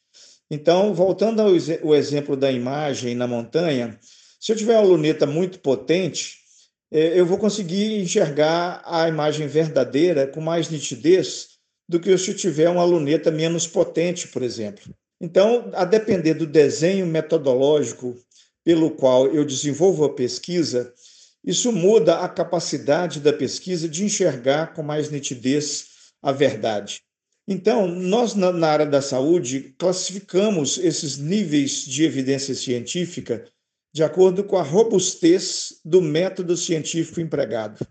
Então, 0.50 0.94
voltando 0.94 1.42
ao 1.42 1.96
exemplo 1.96 2.36
da 2.36 2.52
imagem 2.52 3.16
na 3.16 3.28
montanha, 3.28 3.98
se 4.40 4.52
eu 4.52 4.56
tiver 4.56 4.78
uma 4.78 4.88
luneta 4.88 5.26
muito 5.26 5.60
potente, 5.60 6.40
é, 6.92 7.20
eu 7.20 7.26
vou 7.26 7.38
conseguir 7.38 8.02
enxergar 8.02 8.82
a 8.86 9.08
imagem 9.08 9.48
verdadeira 9.48 10.28
com 10.28 10.42
mais 10.42 10.70
nitidez 10.70 11.52
do 11.88 12.00
que 12.00 12.18
se 12.18 12.32
eu 12.32 12.36
tiver 12.36 12.70
uma 12.70 12.84
luneta 12.84 13.32
menos 13.32 13.68
potente, 13.68 14.28
por 14.28 14.42
exemplo. 14.42 14.94
Então, 15.24 15.70
a 15.74 15.86
depender 15.86 16.34
do 16.34 16.48
desenho 16.48 17.06
metodológico 17.06 18.18
pelo 18.64 18.90
qual 18.90 19.28
eu 19.28 19.46
desenvolvo 19.46 20.04
a 20.04 20.16
pesquisa, 20.16 20.92
isso 21.46 21.72
muda 21.72 22.22
a 22.22 22.28
capacidade 22.28 23.20
da 23.20 23.32
pesquisa 23.32 23.88
de 23.88 24.04
enxergar 24.04 24.74
com 24.74 24.82
mais 24.82 25.12
nitidez 25.12 25.90
a 26.24 26.32
verdade. 26.32 27.04
Então, 27.48 27.88
nós, 27.88 28.34
na, 28.34 28.68
área 28.68 28.86
da 28.86 29.02
saúde, 29.02 29.76
classificamos 29.78 30.80
esses 30.80 31.18
níveis 31.18 31.86
de 31.86 32.04
evidência 32.04 32.56
científica 32.56 33.46
de 33.94 34.04
acordo 34.04 34.44
com 34.44 34.58
a 34.58 34.64
robustez 34.64 35.82
do 35.86 36.02
método 36.02 36.58
científico 36.58 37.20
empregado. 37.20 37.86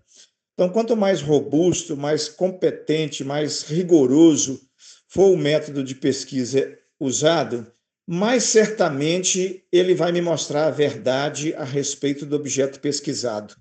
Então, 0.55 0.69
quanto 0.69 0.97
mais 0.97 1.21
robusto, 1.21 1.97
mais 1.97 2.29
competente, 2.29 3.23
mais 3.23 3.63
rigoroso 3.63 4.61
for 5.09 5.31
o 5.31 5.37
método 5.37 5.85
de 5.85 5.95
pesquisa 5.95 6.80
usado, 7.01 7.67
mais 8.07 8.45
certamente 8.45 9.65
ele 9.73 9.95
vai 9.95 10.13
me 10.13 10.21
mostrar 10.21 10.67
a 10.67 10.71
verdade 10.71 11.55
a 11.55 11.65
respeito 11.65 12.27
do 12.27 12.37
objeto 12.37 12.79
pesquisado. 12.79 13.57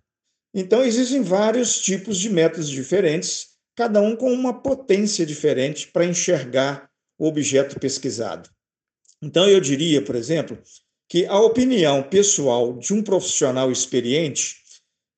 Então, 0.53 0.83
existem 0.83 1.21
vários 1.21 1.79
tipos 1.79 2.17
de 2.17 2.29
métodos 2.29 2.69
diferentes, 2.69 3.49
cada 3.75 4.01
um 4.01 4.15
com 4.15 4.33
uma 4.33 4.61
potência 4.61 5.25
diferente 5.25 5.87
para 5.87 6.05
enxergar 6.05 6.89
o 7.17 7.27
objeto 7.27 7.79
pesquisado. 7.79 8.49
Então, 9.21 9.47
eu 9.47 9.61
diria, 9.61 10.01
por 10.01 10.15
exemplo, 10.15 10.57
que 11.07 11.25
a 11.25 11.39
opinião 11.39 12.03
pessoal 12.03 12.77
de 12.77 12.93
um 12.93 13.03
profissional 13.03 13.71
experiente 13.71 14.57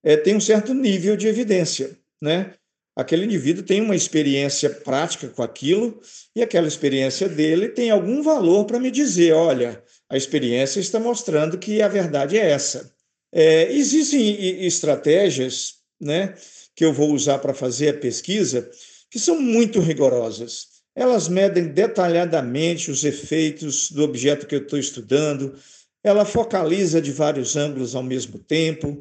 é, 0.04 0.18
tem 0.18 0.36
um 0.36 0.42
certo 0.42 0.74
nível 0.74 1.16
de 1.16 1.28
evidência, 1.28 1.98
né? 2.22 2.54
Aquele 2.96 3.26
indivíduo 3.26 3.64
tem 3.64 3.82
uma 3.82 3.96
experiência 3.96 4.70
prática 4.70 5.28
com 5.30 5.42
aquilo 5.42 6.00
e 6.36 6.42
aquela 6.42 6.68
experiência 6.68 7.28
dele 7.28 7.70
tem 7.70 7.92
algum 7.92 8.22
valor 8.22 8.66
para 8.66 8.80
me 8.80 8.92
dizer: 8.92 9.34
olha, 9.34 9.84
a 10.10 10.18
experiência 10.18 10.80
está 10.80 11.00
mostrando 11.00 11.58
que 11.58 11.82
a 11.82 11.88
verdade 11.88 12.38
é 12.38 12.52
essa. 12.52 12.94
É, 13.34 13.72
existem 13.72 14.66
estratégias 14.66 15.76
né, 16.00 16.36
que 16.76 16.84
eu 16.84 16.92
vou 16.92 17.14
usar 17.14 17.40
para 17.40 17.54
fazer 17.54 17.90
a 17.90 18.00
pesquisa 18.00 18.70
que 19.10 19.20
são 19.20 19.40
muito 19.40 19.80
rigorosas. 19.80 20.68
Elas 20.96 21.30
medem 21.30 21.68
detalhadamente 21.68 22.92
os 22.92 23.04
efeitos 23.04 23.92
do 23.92 24.04
objeto 24.04 24.46
que 24.46 24.56
eu 24.56 24.64
estou 24.64 24.78
estudando, 24.78 25.56
ela 26.04 26.26
focaliza 26.26 27.02
de 27.02 27.12
vários 27.12 27.56
ângulos 27.56 27.96
ao 27.96 28.04
mesmo 28.04 28.40
tempo. 28.40 29.00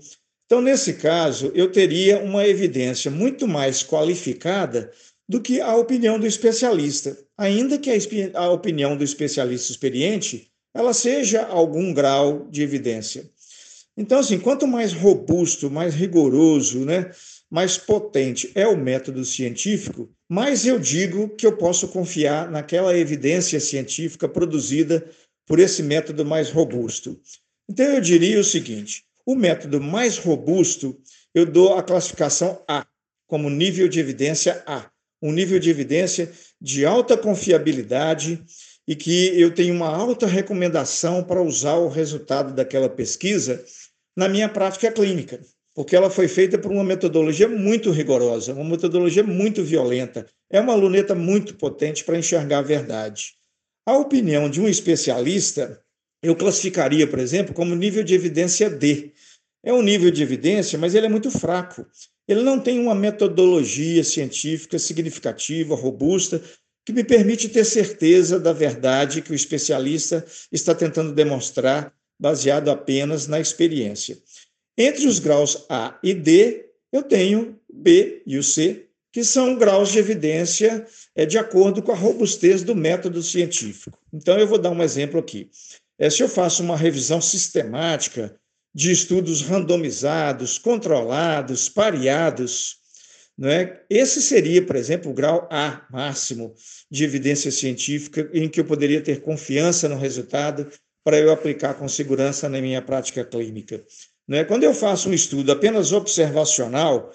Então, 0.50 0.60
nesse 0.60 0.94
caso, 0.94 1.52
eu 1.54 1.70
teria 1.70 2.18
uma 2.18 2.44
evidência 2.44 3.08
muito 3.08 3.46
mais 3.46 3.84
qualificada 3.84 4.90
do 5.28 5.40
que 5.40 5.60
a 5.60 5.76
opinião 5.76 6.18
do 6.18 6.26
especialista, 6.26 7.16
ainda 7.38 7.78
que 7.78 7.88
a, 8.34 8.50
opinião 8.50 8.96
do 8.96 9.04
especialista 9.04 9.70
experiente 9.70 10.50
ela 10.74 10.92
seja 10.92 11.46
algum 11.46 11.94
grau 11.94 12.48
de 12.50 12.62
evidência. 12.62 13.30
Então, 13.96 14.18
assim, 14.18 14.40
quanto 14.40 14.66
mais 14.66 14.92
robusto, 14.92 15.70
mais 15.70 15.94
rigoroso, 15.94 16.84
né, 16.84 17.12
mais 17.48 17.78
potente 17.78 18.50
é 18.52 18.66
o 18.66 18.76
método 18.76 19.24
científico, 19.24 20.10
mais 20.28 20.66
eu 20.66 20.80
digo 20.80 21.28
que 21.28 21.46
eu 21.46 21.56
posso 21.56 21.86
confiar 21.86 22.50
naquela 22.50 22.98
evidência 22.98 23.60
científica 23.60 24.28
produzida 24.28 25.08
por 25.46 25.60
esse 25.60 25.80
método 25.80 26.24
mais 26.24 26.50
robusto. 26.50 27.20
Então, 27.68 27.86
eu 27.86 28.00
diria 28.00 28.40
o 28.40 28.44
seguinte: 28.44 29.04
o 29.32 29.36
método 29.36 29.80
mais 29.80 30.18
robusto, 30.18 30.98
eu 31.34 31.46
dou 31.46 31.74
a 31.78 31.82
classificação 31.82 32.62
A, 32.66 32.86
como 33.26 33.48
nível 33.48 33.88
de 33.88 34.00
evidência 34.00 34.62
A, 34.66 34.90
um 35.22 35.32
nível 35.32 35.60
de 35.60 35.70
evidência 35.70 36.32
de 36.60 36.84
alta 36.84 37.16
confiabilidade 37.16 38.42
e 38.88 38.96
que 38.96 39.40
eu 39.40 39.54
tenho 39.54 39.74
uma 39.74 39.88
alta 39.88 40.26
recomendação 40.26 41.22
para 41.22 41.40
usar 41.40 41.74
o 41.74 41.88
resultado 41.88 42.52
daquela 42.52 42.88
pesquisa 42.88 43.64
na 44.16 44.28
minha 44.28 44.48
prática 44.48 44.90
clínica, 44.90 45.40
porque 45.74 45.94
ela 45.94 46.10
foi 46.10 46.26
feita 46.26 46.58
por 46.58 46.72
uma 46.72 46.82
metodologia 46.82 47.48
muito 47.48 47.92
rigorosa, 47.92 48.52
uma 48.52 48.64
metodologia 48.64 49.22
muito 49.22 49.62
violenta. 49.62 50.26
É 50.50 50.60
uma 50.60 50.74
luneta 50.74 51.14
muito 51.14 51.54
potente 51.54 52.02
para 52.02 52.18
enxergar 52.18 52.58
a 52.58 52.62
verdade. 52.62 53.34
A 53.86 53.96
opinião 53.96 54.50
de 54.50 54.60
um 54.60 54.68
especialista, 54.68 55.80
eu 56.22 56.34
classificaria, 56.34 57.06
por 57.06 57.18
exemplo, 57.18 57.54
como 57.54 57.74
nível 57.74 58.02
de 58.02 58.14
evidência 58.14 58.68
D. 58.68 59.12
É 59.62 59.72
um 59.72 59.82
nível 59.82 60.10
de 60.10 60.22
evidência, 60.22 60.78
mas 60.78 60.94
ele 60.94 61.06
é 61.06 61.08
muito 61.08 61.30
fraco. 61.30 61.86
Ele 62.26 62.42
não 62.42 62.58
tem 62.58 62.78
uma 62.78 62.94
metodologia 62.94 64.02
científica 64.02 64.78
significativa, 64.78 65.74
robusta, 65.74 66.42
que 66.84 66.92
me 66.92 67.04
permite 67.04 67.48
ter 67.48 67.64
certeza 67.64 68.40
da 68.40 68.52
verdade 68.52 69.20
que 69.20 69.32
o 69.32 69.34
especialista 69.34 70.24
está 70.50 70.74
tentando 70.74 71.12
demonstrar, 71.12 71.92
baseado 72.18 72.70
apenas 72.70 73.26
na 73.26 73.38
experiência. 73.38 74.18
Entre 74.78 75.06
os 75.06 75.18
graus 75.18 75.66
A 75.68 75.98
e 76.02 76.14
D, 76.14 76.70
eu 76.92 77.02
tenho 77.02 77.58
B 77.72 78.22
e 78.26 78.38
o 78.38 78.42
C, 78.42 78.86
que 79.12 79.24
são 79.24 79.56
graus 79.56 79.90
de 79.90 79.98
evidência 79.98 80.86
é, 81.14 81.26
de 81.26 81.36
acordo 81.36 81.82
com 81.82 81.92
a 81.92 81.96
robustez 81.96 82.62
do 82.62 82.74
método 82.74 83.22
científico. 83.22 83.98
Então, 84.12 84.38
eu 84.38 84.46
vou 84.46 84.58
dar 84.58 84.70
um 84.70 84.82
exemplo 84.82 85.18
aqui. 85.18 85.50
É, 85.98 86.08
se 86.08 86.22
eu 86.22 86.28
faço 86.28 86.62
uma 86.62 86.76
revisão 86.76 87.20
sistemática 87.20 88.39
de 88.74 88.92
estudos 88.92 89.42
randomizados, 89.42 90.58
controlados, 90.58 91.68
pareados, 91.68 92.80
é? 93.42 93.80
Esse 93.88 94.20
seria, 94.20 94.60
por 94.60 94.76
exemplo, 94.76 95.10
o 95.10 95.14
grau 95.14 95.48
A 95.50 95.86
máximo 95.90 96.54
de 96.90 97.04
evidência 97.04 97.50
científica 97.50 98.28
em 98.34 98.48
que 98.48 98.60
eu 98.60 98.66
poderia 98.66 99.00
ter 99.00 99.22
confiança 99.22 99.88
no 99.88 99.96
resultado 99.96 100.68
para 101.02 101.18
eu 101.18 101.32
aplicar 101.32 101.72
com 101.74 101.88
segurança 101.88 102.50
na 102.50 102.60
minha 102.60 102.82
prática 102.82 103.24
clínica. 103.24 103.82
É? 104.30 104.44
Quando 104.44 104.64
eu 104.64 104.74
faço 104.74 105.08
um 105.08 105.14
estudo 105.14 105.50
apenas 105.50 105.90
observacional, 105.90 107.10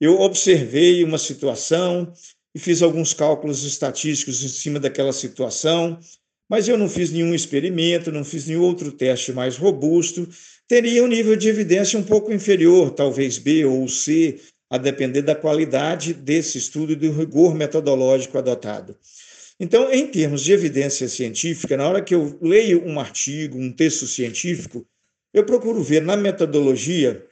eu 0.00 0.18
observei 0.20 1.04
uma 1.04 1.18
situação 1.18 2.10
e 2.54 2.58
fiz 2.58 2.80
alguns 2.80 3.12
cálculos 3.12 3.62
estatísticos 3.62 4.42
em 4.42 4.48
cima 4.48 4.80
daquela 4.80 5.12
situação, 5.12 6.00
mas 6.48 6.68
eu 6.68 6.78
não 6.78 6.88
fiz 6.88 7.10
nenhum 7.10 7.34
experimento, 7.34 8.10
não 8.10 8.24
fiz 8.24 8.46
nenhum 8.46 8.62
outro 8.62 8.90
teste 8.90 9.32
mais 9.32 9.58
robusto, 9.58 10.26
teria 10.68 11.02
um 11.02 11.06
nível 11.06 11.36
de 11.36 11.48
evidência 11.48 11.98
um 11.98 12.02
pouco 12.02 12.32
inferior, 12.32 12.90
talvez 12.90 13.38
B 13.38 13.64
ou 13.64 13.88
C, 13.88 14.40
a 14.68 14.78
depender 14.78 15.22
da 15.22 15.34
qualidade 15.34 16.12
desse 16.12 16.58
estudo 16.58 16.92
e 16.92 16.96
do 16.96 17.12
rigor 17.12 17.54
metodológico 17.54 18.38
adotado. 18.38 18.96
Então, 19.58 19.90
em 19.92 20.06
termos 20.06 20.42
de 20.42 20.52
evidência 20.52 21.08
científica, 21.08 21.76
na 21.76 21.88
hora 21.88 22.02
que 22.02 22.14
eu 22.14 22.38
leio 22.42 22.84
um 22.84 23.00
artigo, 23.00 23.58
um 23.58 23.72
texto 23.72 24.06
científico, 24.06 24.86
eu 25.32 25.44
procuro 25.44 25.82
ver 25.82 26.02
na 26.02 26.16
metodologia 26.16 27.24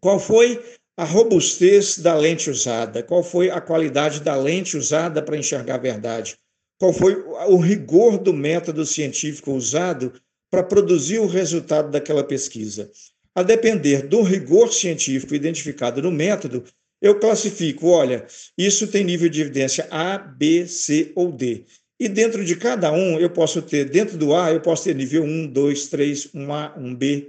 qual 0.00 0.18
foi 0.18 0.60
a 0.96 1.04
robustez 1.04 1.98
da 1.98 2.14
lente 2.14 2.50
usada, 2.50 3.02
qual 3.02 3.22
foi 3.22 3.50
a 3.50 3.60
qualidade 3.60 4.20
da 4.20 4.34
lente 4.34 4.76
usada 4.76 5.22
para 5.22 5.36
enxergar 5.36 5.76
a 5.76 5.78
verdade, 5.78 6.36
qual 6.78 6.92
foi 6.92 7.14
o 7.48 7.56
rigor 7.56 8.18
do 8.18 8.32
método 8.32 8.84
científico 8.84 9.52
usado 9.52 10.12
para 10.50 10.62
produzir 10.62 11.18
o 11.18 11.26
resultado 11.26 11.90
daquela 11.90 12.24
pesquisa. 12.24 12.90
A 13.34 13.42
depender 13.42 14.02
do 14.02 14.22
rigor 14.22 14.72
científico 14.72 15.34
identificado 15.34 16.02
no 16.02 16.10
método, 16.10 16.64
eu 17.00 17.18
classifico, 17.18 17.86
olha, 17.88 18.26
isso 18.58 18.86
tem 18.88 19.04
nível 19.04 19.28
de 19.28 19.40
evidência 19.40 19.86
A, 19.90 20.18
B, 20.18 20.66
C 20.66 21.12
ou 21.14 21.32
D. 21.32 21.64
E 21.98 22.08
dentro 22.08 22.44
de 22.44 22.56
cada 22.56 22.92
um, 22.92 23.18
eu 23.18 23.30
posso 23.30 23.62
ter, 23.62 23.88
dentro 23.88 24.18
do 24.18 24.34
A, 24.34 24.52
eu 24.52 24.60
posso 24.60 24.84
ter 24.84 24.94
nível 24.94 25.22
1, 25.22 25.46
2, 25.48 25.86
3, 25.86 26.26
1A, 26.34 26.78
1B, 26.78 27.28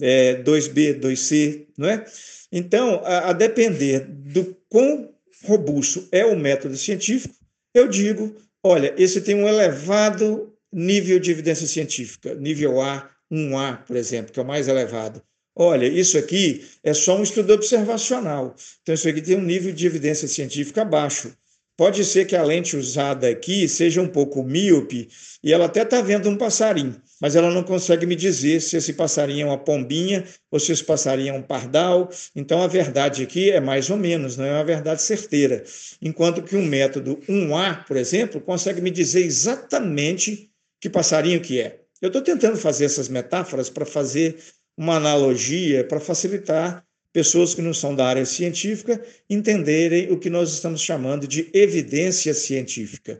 é, 0.00 0.42
2B, 0.42 0.98
2C, 1.00 1.66
não 1.78 1.88
é? 1.88 2.04
Então, 2.50 3.00
a, 3.04 3.30
a 3.30 3.32
depender 3.32 4.06
do 4.06 4.56
quão 4.68 5.10
robusto 5.44 6.06
é 6.10 6.24
o 6.24 6.38
método 6.38 6.76
científico, 6.76 7.34
eu 7.74 7.88
digo, 7.88 8.34
olha, 8.62 8.94
esse 8.98 9.20
tem 9.20 9.34
um 9.34 9.48
elevado 9.48 10.55
nível 10.78 11.18
de 11.18 11.30
evidência 11.30 11.66
científica, 11.66 12.34
nível 12.34 12.82
A, 12.82 13.08
1A, 13.32 13.84
por 13.86 13.96
exemplo, 13.96 14.30
que 14.30 14.38
é 14.38 14.42
o 14.42 14.46
mais 14.46 14.68
elevado. 14.68 15.22
Olha, 15.54 15.86
isso 15.86 16.18
aqui 16.18 16.66
é 16.84 16.92
só 16.92 17.18
um 17.18 17.22
estudo 17.22 17.54
observacional. 17.54 18.54
Então, 18.82 18.94
isso 18.94 19.08
aqui 19.08 19.22
tem 19.22 19.36
um 19.36 19.42
nível 19.42 19.72
de 19.72 19.86
evidência 19.86 20.28
científica 20.28 20.84
baixo. 20.84 21.32
Pode 21.78 22.04
ser 22.04 22.26
que 22.26 22.36
a 22.36 22.42
lente 22.42 22.76
usada 22.76 23.26
aqui 23.28 23.66
seja 23.66 24.02
um 24.02 24.08
pouco 24.08 24.42
míope 24.42 25.08
e 25.42 25.52
ela 25.52 25.64
até 25.64 25.82
está 25.82 26.02
vendo 26.02 26.28
um 26.28 26.36
passarinho, 26.36 26.96
mas 27.20 27.36
ela 27.36 27.50
não 27.50 27.62
consegue 27.62 28.06
me 28.06 28.14
dizer 28.14 28.60
se 28.60 28.76
esse 28.76 28.92
passarinho 28.92 29.42
é 29.42 29.50
uma 29.50 29.58
pombinha 29.58 30.24
ou 30.50 30.60
se 30.60 30.72
esse 30.72 30.84
passarinho 30.84 31.34
é 31.34 31.38
um 31.38 31.42
pardal. 31.42 32.10
Então, 32.34 32.62
a 32.62 32.66
verdade 32.66 33.22
aqui 33.22 33.50
é 33.50 33.60
mais 33.60 33.88
ou 33.88 33.96
menos, 33.96 34.36
não 34.36 34.44
é 34.44 34.52
uma 34.52 34.64
verdade 34.64 35.00
certeira. 35.00 35.64
Enquanto 36.02 36.42
que 36.42 36.56
um 36.56 36.64
método 36.64 37.16
1A, 37.28 37.84
por 37.86 37.96
exemplo, 37.96 38.40
consegue 38.42 38.82
me 38.82 38.90
dizer 38.90 39.24
exatamente 39.24 40.50
que 40.80 40.90
passarinho 40.90 41.40
que 41.40 41.60
é. 41.60 41.80
Eu 42.00 42.08
estou 42.08 42.22
tentando 42.22 42.56
fazer 42.56 42.84
essas 42.84 43.08
metáforas 43.08 43.70
para 43.70 43.86
fazer 43.86 44.36
uma 44.76 44.96
analogia 44.96 45.84
para 45.84 45.98
facilitar 45.98 46.84
pessoas 47.12 47.54
que 47.54 47.62
não 47.62 47.72
são 47.72 47.94
da 47.94 48.06
área 48.06 48.26
científica 48.26 49.02
entenderem 49.28 50.12
o 50.12 50.18
que 50.18 50.28
nós 50.28 50.52
estamos 50.52 50.82
chamando 50.82 51.26
de 51.26 51.48
evidência 51.54 52.34
científica. 52.34 53.18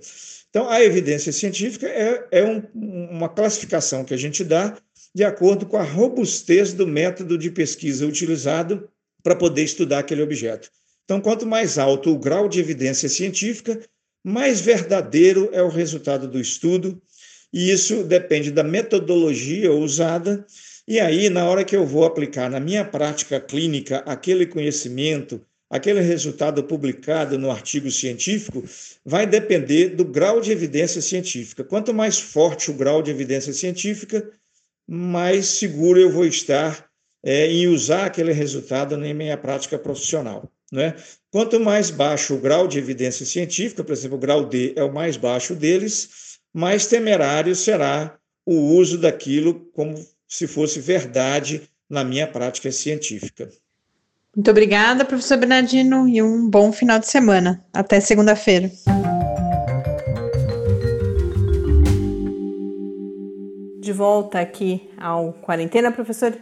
Então, 0.50 0.68
a 0.68 0.82
evidência 0.82 1.32
científica 1.32 1.86
é, 1.86 2.26
é 2.30 2.44
um, 2.44 2.62
uma 2.74 3.28
classificação 3.28 4.04
que 4.04 4.12
a 4.12 4.16
gente 4.16 4.44
dá 4.44 4.76
de 5.14 5.24
acordo 5.24 5.64
com 5.64 5.78
a 5.78 5.82
robustez 5.82 6.74
do 6.74 6.86
método 6.86 7.38
de 7.38 7.50
pesquisa 7.50 8.06
utilizado 8.06 8.86
para 9.22 9.34
poder 9.34 9.62
estudar 9.62 10.00
aquele 10.00 10.22
objeto. 10.22 10.70
Então, 11.04 11.20
quanto 11.20 11.46
mais 11.46 11.78
alto 11.78 12.10
o 12.10 12.18
grau 12.18 12.50
de 12.50 12.60
evidência 12.60 13.08
científica, 13.08 13.80
mais 14.22 14.60
verdadeiro 14.60 15.48
é 15.52 15.62
o 15.62 15.68
resultado 15.68 16.28
do 16.28 16.38
estudo, 16.38 17.00
e 17.52 17.70
isso 17.70 18.02
depende 18.04 18.50
da 18.50 18.62
metodologia 18.62 19.72
usada 19.72 20.44
e 20.88 21.00
aí, 21.00 21.28
na 21.28 21.44
hora 21.48 21.64
que 21.64 21.74
eu 21.74 21.84
vou 21.84 22.04
aplicar 22.04 22.48
na 22.48 22.60
minha 22.60 22.84
prática 22.84 23.40
clínica 23.40 23.98
aquele 24.06 24.46
conhecimento, 24.46 25.44
aquele 25.68 26.00
resultado 26.00 26.62
publicado 26.62 27.36
no 27.36 27.50
artigo 27.50 27.90
científico, 27.90 28.62
vai 29.04 29.26
depender 29.26 29.88
do 29.88 30.04
grau 30.04 30.40
de 30.40 30.52
evidência 30.52 31.02
científica. 31.02 31.64
Quanto 31.64 31.92
mais 31.92 32.20
forte 32.20 32.70
o 32.70 32.74
grau 32.74 33.02
de 33.02 33.10
evidência 33.10 33.52
científica, 33.52 34.30
mais 34.86 35.46
seguro 35.46 35.98
eu 35.98 36.12
vou 36.12 36.24
estar 36.24 36.88
é, 37.24 37.48
em 37.48 37.66
usar 37.66 38.06
aquele 38.06 38.32
resultado 38.32 38.96
na 38.96 39.12
minha 39.12 39.36
prática 39.36 39.76
profissional. 39.76 40.48
Né? 40.70 40.94
Quanto 41.32 41.58
mais 41.58 41.90
baixo 41.90 42.34
o 42.34 42.38
grau 42.38 42.68
de 42.68 42.78
evidência 42.78 43.26
científica, 43.26 43.82
por 43.82 43.92
exemplo, 43.92 44.16
o 44.16 44.20
grau 44.20 44.44
D 44.44 44.72
é 44.76 44.84
o 44.84 44.92
mais 44.92 45.16
baixo 45.16 45.52
deles, 45.52 46.25
mais 46.56 46.86
temerário 46.86 47.54
será 47.54 48.16
o 48.46 48.54
uso 48.54 48.96
daquilo 48.96 49.68
como 49.74 49.94
se 50.26 50.46
fosse 50.46 50.80
verdade 50.80 51.68
na 51.86 52.02
minha 52.02 52.26
prática 52.26 52.72
científica. 52.72 53.50
Muito 54.34 54.50
obrigada, 54.50 55.04
professor 55.04 55.36
Bernardino, 55.36 56.08
e 56.08 56.22
um 56.22 56.48
bom 56.48 56.72
final 56.72 56.98
de 56.98 57.08
semana. 57.08 57.62
Até 57.74 58.00
segunda-feira. 58.00 58.70
De 63.78 63.92
volta 63.92 64.40
aqui 64.40 64.88
ao 64.96 65.34
Quarentena, 65.34 65.92
professor 65.92 66.34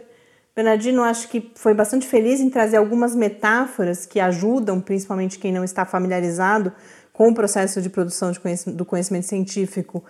Bernardino, 0.55 1.03
acho 1.03 1.27
que 1.27 1.51
foi 1.55 1.73
bastante 1.73 2.07
feliz 2.07 2.39
em 2.39 2.49
trazer 2.49 2.77
algumas 2.77 3.13
metáforas 3.13 4.05
que 4.05 4.21
ajudam, 4.21 4.79
principalmente 4.79 5.37
quem 5.37 5.51
não 5.51 5.65
está 5.65 5.85
familiarizado 5.85 6.71
com 7.15 7.29
o 7.29 7.33
processo 7.33 7.81
de 7.81 7.89
produção 7.89 8.31
de 8.31 8.39
conhecimento, 8.39 8.77
do 8.77 8.85
conhecimento 8.85 9.25
científico, 9.25 10.03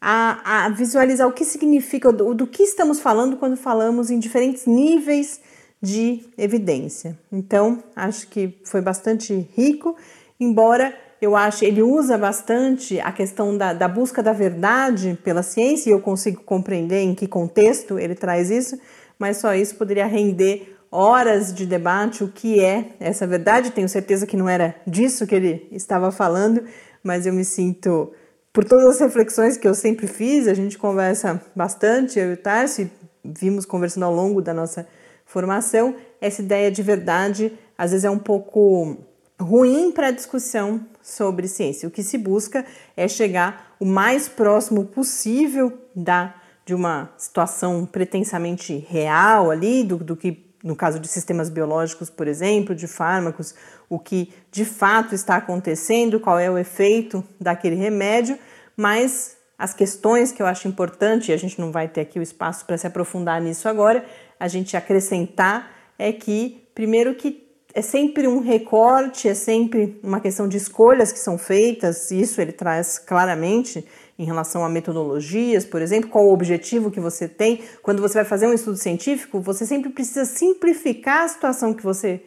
a, 0.00 0.64
a 0.64 0.68
visualizar 0.68 1.28
o 1.28 1.32
que 1.32 1.44
significa, 1.44 2.12
do, 2.12 2.34
do 2.34 2.46
que 2.46 2.62
estamos 2.62 3.00
falando 3.00 3.36
quando 3.36 3.56
falamos 3.56 4.10
em 4.10 4.18
diferentes 4.18 4.66
níveis 4.66 5.40
de 5.80 6.24
evidência. 6.38 7.18
Então, 7.32 7.82
acho 7.96 8.28
que 8.28 8.58
foi 8.64 8.80
bastante 8.80 9.48
rico, 9.56 9.96
embora 10.38 10.96
eu 11.20 11.36
acho 11.36 11.64
ele 11.64 11.82
usa 11.82 12.16
bastante 12.16 12.98
a 13.00 13.12
questão 13.12 13.56
da, 13.56 13.72
da 13.72 13.88
busca 13.88 14.22
da 14.22 14.32
verdade 14.32 15.18
pela 15.22 15.42
ciência, 15.42 15.90
e 15.90 15.92
eu 15.92 16.00
consigo 16.00 16.42
compreender 16.42 17.00
em 17.00 17.14
que 17.14 17.26
contexto 17.26 17.98
ele 17.98 18.14
traz 18.14 18.50
isso, 18.50 18.78
mas 19.18 19.38
só 19.38 19.54
isso 19.54 19.74
poderia 19.74 20.06
render 20.06 20.76
horas 20.92 21.52
de 21.52 21.64
debate 21.64 22.22
o 22.22 22.28
que 22.28 22.62
é 22.62 22.90
essa 23.00 23.26
verdade. 23.26 23.72
Tenho 23.72 23.88
certeza 23.88 24.26
que 24.26 24.36
não 24.36 24.48
era 24.48 24.76
disso 24.86 25.26
que 25.26 25.34
ele 25.34 25.66
estava 25.72 26.12
falando, 26.12 26.62
mas 27.02 27.26
eu 27.26 27.32
me 27.32 27.44
sinto, 27.44 28.12
por 28.52 28.64
todas 28.64 28.86
as 28.86 29.00
reflexões 29.00 29.56
que 29.56 29.66
eu 29.66 29.74
sempre 29.74 30.06
fiz, 30.06 30.46
a 30.46 30.54
gente 30.54 30.76
conversa 30.76 31.42
bastante, 31.56 32.18
eu 32.18 32.30
e 32.30 32.34
o 32.34 32.36
Tarsi, 32.36 32.92
vimos 33.24 33.64
conversando 33.64 34.04
ao 34.04 34.14
longo 34.14 34.42
da 34.42 34.52
nossa 34.52 34.86
formação, 35.24 35.96
essa 36.20 36.42
ideia 36.42 36.70
de 36.70 36.82
verdade 36.82 37.52
às 37.76 37.90
vezes 37.90 38.04
é 38.04 38.10
um 38.10 38.18
pouco 38.18 38.98
ruim 39.40 39.90
para 39.90 40.08
a 40.08 40.12
discussão 40.12 40.86
sobre 41.02 41.48
ciência. 41.48 41.88
O 41.88 41.90
que 41.90 42.02
se 42.02 42.16
busca 42.16 42.64
é 42.96 43.08
chegar 43.08 43.74
o 43.80 43.84
mais 43.84 44.28
próximo 44.28 44.84
possível 44.84 45.72
da 45.96 46.34
de 46.64 46.74
uma 46.74 47.10
situação 47.18 47.84
pretensamente 47.84 48.76
real 48.88 49.50
ali, 49.50 49.82
do, 49.82 49.96
do 49.96 50.16
que 50.16 50.30
no 50.62 50.76
caso 50.76 50.98
de 50.98 51.08
sistemas 51.08 51.50
biológicos, 51.50 52.08
por 52.08 52.28
exemplo, 52.28 52.74
de 52.74 52.86
fármacos, 52.86 53.54
o 53.88 53.98
que 53.98 54.32
de 54.50 54.64
fato 54.64 55.14
está 55.14 55.36
acontecendo, 55.36 56.20
qual 56.20 56.38
é 56.38 56.50
o 56.50 56.56
efeito 56.56 57.24
daquele 57.40 57.76
remédio, 57.76 58.38
mas 58.76 59.36
as 59.58 59.74
questões 59.74 60.32
que 60.32 60.42
eu 60.42 60.46
acho 60.46 60.66
importante, 60.68 61.30
e 61.30 61.34
a 61.34 61.36
gente 61.36 61.60
não 61.60 61.70
vai 61.70 61.88
ter 61.88 62.00
aqui 62.02 62.18
o 62.18 62.22
espaço 62.22 62.64
para 62.64 62.78
se 62.78 62.86
aprofundar 62.86 63.40
nisso 63.40 63.68
agora, 63.68 64.04
a 64.38 64.48
gente 64.48 64.76
acrescentar 64.76 65.70
é 65.98 66.12
que, 66.12 66.66
primeiro, 66.74 67.14
que 67.14 67.42
é 67.74 67.80
sempre 67.80 68.26
um 68.26 68.40
recorte, 68.40 69.28
é 69.28 69.34
sempre 69.34 69.98
uma 70.02 70.20
questão 70.20 70.48
de 70.48 70.56
escolhas 70.56 71.12
que 71.12 71.18
são 71.18 71.38
feitas, 71.38 72.10
isso 72.10 72.40
ele 72.40 72.52
traz 72.52 72.98
claramente 72.98 73.86
em 74.22 74.24
relação 74.24 74.64
a 74.64 74.68
metodologias, 74.68 75.64
por 75.64 75.82
exemplo, 75.82 76.08
qual 76.08 76.24
o 76.24 76.32
objetivo 76.32 76.92
que 76.92 77.00
você 77.00 77.26
tem. 77.26 77.60
Quando 77.82 78.00
você 78.00 78.14
vai 78.14 78.24
fazer 78.24 78.46
um 78.46 78.54
estudo 78.54 78.76
científico, 78.76 79.40
você 79.40 79.66
sempre 79.66 79.90
precisa 79.90 80.24
simplificar 80.24 81.24
a 81.24 81.28
situação 81.28 81.74
que 81.74 81.82
você 81.82 82.22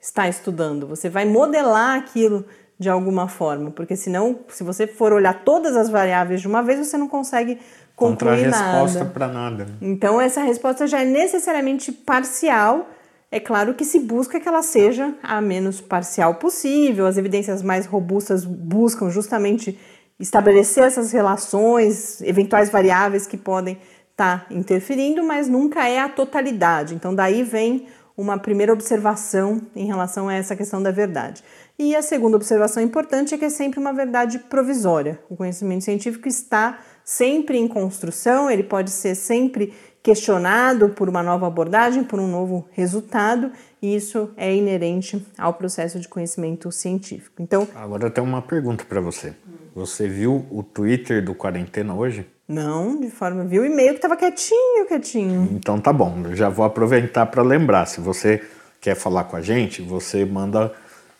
está 0.00 0.28
estudando, 0.28 0.86
você 0.86 1.10
vai 1.10 1.24
modelar 1.26 1.98
aquilo 1.98 2.46
de 2.78 2.88
alguma 2.88 3.28
forma, 3.28 3.70
porque 3.70 3.94
senão, 3.94 4.38
se 4.48 4.64
você 4.64 4.86
for 4.86 5.12
olhar 5.12 5.44
todas 5.44 5.76
as 5.76 5.90
variáveis 5.90 6.40
de 6.40 6.48
uma 6.48 6.62
vez, 6.62 6.78
você 6.78 6.96
não 6.96 7.08
consegue 7.08 7.58
concluir 7.94 8.48
nada. 8.48 8.80
resposta 8.80 9.04
para 9.04 9.28
nada. 9.28 9.64
Né? 9.64 9.72
Então 9.82 10.18
essa 10.20 10.40
resposta 10.40 10.86
já 10.86 11.02
é 11.02 11.04
necessariamente 11.04 11.92
parcial. 11.92 12.88
É 13.30 13.38
claro 13.38 13.74
que 13.74 13.84
se 13.84 14.00
busca 14.00 14.40
que 14.40 14.48
ela 14.48 14.62
seja 14.62 15.14
a 15.22 15.40
menos 15.40 15.80
parcial 15.80 16.36
possível. 16.36 17.06
As 17.06 17.18
evidências 17.18 17.62
mais 17.62 17.84
robustas 17.84 18.44
buscam 18.44 19.10
justamente 19.10 19.78
estabelecer 20.20 20.84
essas 20.84 21.10
relações, 21.10 22.20
eventuais 22.20 22.68
variáveis 22.70 23.26
que 23.26 23.38
podem 23.38 23.78
estar 24.10 24.46
tá 24.46 24.54
interferindo, 24.54 25.24
mas 25.24 25.48
nunca 25.48 25.88
é 25.88 25.98
a 25.98 26.08
totalidade. 26.08 26.94
Então 26.94 27.14
daí 27.14 27.42
vem 27.42 27.86
uma 28.16 28.38
primeira 28.38 28.72
observação 28.72 29.62
em 29.74 29.86
relação 29.86 30.28
a 30.28 30.34
essa 30.34 30.54
questão 30.54 30.82
da 30.82 30.90
verdade. 30.90 31.42
E 31.78 31.96
a 31.96 32.02
segunda 32.02 32.36
observação 32.36 32.82
importante 32.82 33.34
é 33.34 33.38
que 33.38 33.46
é 33.46 33.50
sempre 33.50 33.80
uma 33.80 33.94
verdade 33.94 34.38
provisória. 34.38 35.18
O 35.30 35.36
conhecimento 35.36 35.84
científico 35.84 36.28
está 36.28 36.80
sempre 37.02 37.56
em 37.56 37.66
construção, 37.66 38.50
ele 38.50 38.62
pode 38.62 38.90
ser 38.90 39.14
sempre 39.14 39.72
questionado 40.02 40.90
por 40.90 41.08
uma 41.08 41.22
nova 41.22 41.46
abordagem, 41.46 42.04
por 42.04 42.20
um 42.20 42.28
novo 42.28 42.68
resultado, 42.72 43.50
e 43.80 43.94
isso 43.94 44.30
é 44.36 44.54
inerente 44.54 45.26
ao 45.38 45.54
processo 45.54 45.98
de 45.98 46.08
conhecimento 46.08 46.70
científico. 46.70 47.42
Então, 47.42 47.66
agora 47.74 48.04
eu 48.06 48.10
tenho 48.10 48.26
uma 48.26 48.42
pergunta 48.42 48.84
para 48.84 49.00
você. 49.00 49.34
Você 49.74 50.08
viu 50.08 50.46
o 50.50 50.62
Twitter 50.62 51.22
do 51.24 51.34
Quarentena 51.34 51.94
hoje? 51.94 52.26
Não, 52.48 53.00
de 53.00 53.10
forma. 53.10 53.44
Viu 53.44 53.62
o 53.62 53.66
e-mail 53.66 53.90
que 53.90 53.98
estava 53.98 54.16
quietinho, 54.16 54.86
quietinho. 54.86 55.48
Então 55.52 55.78
tá 55.80 55.92
bom, 55.92 56.22
eu 56.24 56.34
já 56.34 56.48
vou 56.48 56.64
aproveitar 56.64 57.26
para 57.26 57.42
lembrar. 57.42 57.86
Se 57.86 58.00
você 58.00 58.42
quer 58.80 58.96
falar 58.96 59.24
com 59.24 59.36
a 59.36 59.40
gente, 59.40 59.82
você 59.82 60.24
manda 60.24 60.72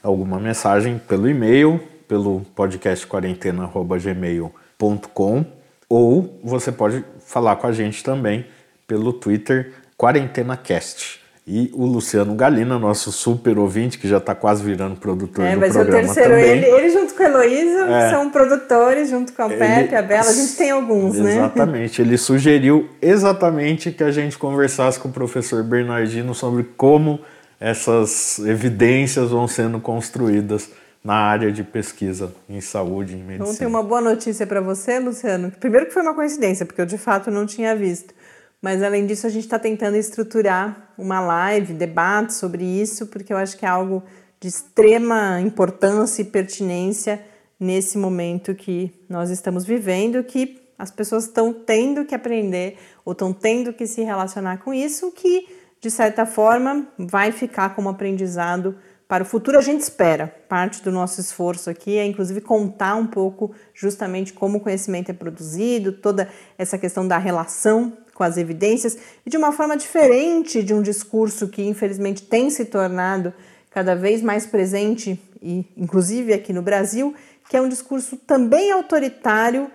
alguma 0.02 0.40
mensagem 0.40 0.98
pelo 0.98 1.28
e-mail, 1.28 1.80
pelo 2.08 2.40
podcastquarentena.gmail.com 2.56 5.44
ou 5.88 6.40
você 6.42 6.72
pode 6.72 7.04
falar 7.20 7.54
com 7.56 7.66
a 7.66 7.72
gente 7.72 8.02
também 8.02 8.46
pelo 8.86 9.12
Twitter 9.12 9.74
QuarentenaCast. 9.96 11.19
E 11.52 11.68
o 11.74 11.84
Luciano 11.84 12.36
Galina, 12.36 12.78
nosso 12.78 13.10
super 13.10 13.58
ouvinte, 13.58 13.98
que 13.98 14.06
já 14.06 14.18
está 14.18 14.36
quase 14.36 14.62
virando 14.62 14.94
produtor 14.94 15.44
é, 15.44 15.56
do 15.56 15.58
programa 15.58 15.82
o 15.82 15.90
terceiro, 15.90 16.30
também. 16.30 16.48
Ele, 16.48 16.64
ele 16.64 16.90
junto 16.90 17.12
com 17.12 17.24
o 17.24 17.26
Heloísa 17.26 17.86
é, 17.88 18.10
são 18.10 18.30
produtores, 18.30 19.10
junto 19.10 19.32
com 19.32 19.42
a 19.42 19.48
Pepe, 19.48 19.96
a 19.96 20.00
Bela, 20.00 20.30
a 20.30 20.32
gente 20.32 20.54
tem 20.54 20.70
alguns, 20.70 21.16
exatamente, 21.16 21.24
né? 21.24 21.44
Exatamente, 21.44 22.02
ele 22.02 22.16
sugeriu 22.16 22.88
exatamente 23.02 23.90
que 23.90 24.04
a 24.04 24.12
gente 24.12 24.38
conversasse 24.38 25.00
com 25.00 25.08
o 25.08 25.12
professor 25.12 25.64
Bernardino 25.64 26.32
sobre 26.36 26.62
como 26.76 27.18
essas 27.58 28.38
evidências 28.38 29.30
vão 29.30 29.48
sendo 29.48 29.80
construídas 29.80 30.70
na 31.02 31.14
área 31.14 31.50
de 31.50 31.64
pesquisa 31.64 32.32
em 32.48 32.60
saúde 32.60 33.14
e 33.14 33.16
medicina. 33.16 33.44
Então 33.44 33.56
tem 33.56 33.66
uma 33.66 33.82
boa 33.82 34.00
notícia 34.00 34.46
para 34.46 34.60
você, 34.60 35.00
Luciano. 35.00 35.50
Primeiro 35.58 35.86
que 35.86 35.92
foi 35.92 36.02
uma 36.02 36.14
coincidência, 36.14 36.64
porque 36.64 36.80
eu 36.80 36.86
de 36.86 36.96
fato 36.96 37.28
não 37.28 37.44
tinha 37.44 37.74
visto. 37.74 38.14
Mas 38.60 38.82
além 38.82 39.06
disso, 39.06 39.26
a 39.26 39.30
gente 39.30 39.44
está 39.44 39.58
tentando 39.58 39.96
estruturar 39.96 40.92
uma 40.98 41.20
live, 41.20 41.72
debate 41.72 42.34
sobre 42.34 42.64
isso, 42.64 43.06
porque 43.06 43.32
eu 43.32 43.36
acho 43.36 43.56
que 43.56 43.64
é 43.64 43.68
algo 43.68 44.02
de 44.38 44.48
extrema 44.48 45.40
importância 45.40 46.22
e 46.22 46.24
pertinência 46.24 47.24
nesse 47.58 47.96
momento 47.96 48.54
que 48.54 48.92
nós 49.08 49.30
estamos 49.30 49.64
vivendo, 49.64 50.22
que 50.24 50.60
as 50.78 50.90
pessoas 50.90 51.24
estão 51.24 51.52
tendo 51.52 52.06
que 52.06 52.14
aprender 52.14 52.78
ou 53.04 53.12
estão 53.12 53.32
tendo 53.32 53.72
que 53.72 53.86
se 53.86 54.02
relacionar 54.02 54.58
com 54.58 54.72
isso, 54.72 55.12
que 55.12 55.46
de 55.80 55.90
certa 55.90 56.24
forma 56.24 56.86
vai 56.98 57.32
ficar 57.32 57.74
como 57.74 57.88
aprendizado 57.88 58.76
para 59.06 59.22
o 59.22 59.26
futuro. 59.26 59.58
A 59.58 59.62
gente 59.62 59.80
espera. 59.80 60.26
Parte 60.48 60.82
do 60.82 60.90
nosso 60.90 61.20
esforço 61.20 61.68
aqui 61.68 61.98
é 61.98 62.04
inclusive 62.06 62.40
contar 62.40 62.94
um 62.94 63.06
pouco 63.06 63.54
justamente 63.74 64.32
como 64.32 64.58
o 64.58 64.60
conhecimento 64.60 65.10
é 65.10 65.14
produzido, 65.14 65.92
toda 65.92 66.28
essa 66.56 66.78
questão 66.78 67.06
da 67.06 67.18
relação 67.18 67.92
com 68.20 68.24
as 68.24 68.36
evidências 68.36 68.98
e 69.24 69.30
de 69.30 69.38
uma 69.38 69.50
forma 69.50 69.78
diferente 69.78 70.62
de 70.62 70.74
um 70.74 70.82
discurso 70.82 71.48
que 71.48 71.62
infelizmente 71.62 72.20
tem 72.20 72.50
se 72.50 72.66
tornado 72.66 73.32
cada 73.70 73.94
vez 73.96 74.20
mais 74.20 74.44
presente 74.44 75.18
e 75.40 75.64
inclusive 75.74 76.34
aqui 76.34 76.52
no 76.52 76.60
Brasil, 76.60 77.14
que 77.48 77.56
é 77.56 77.62
um 77.62 77.68
discurso 77.68 78.18
também 78.18 78.70
autoritário, 78.72 79.70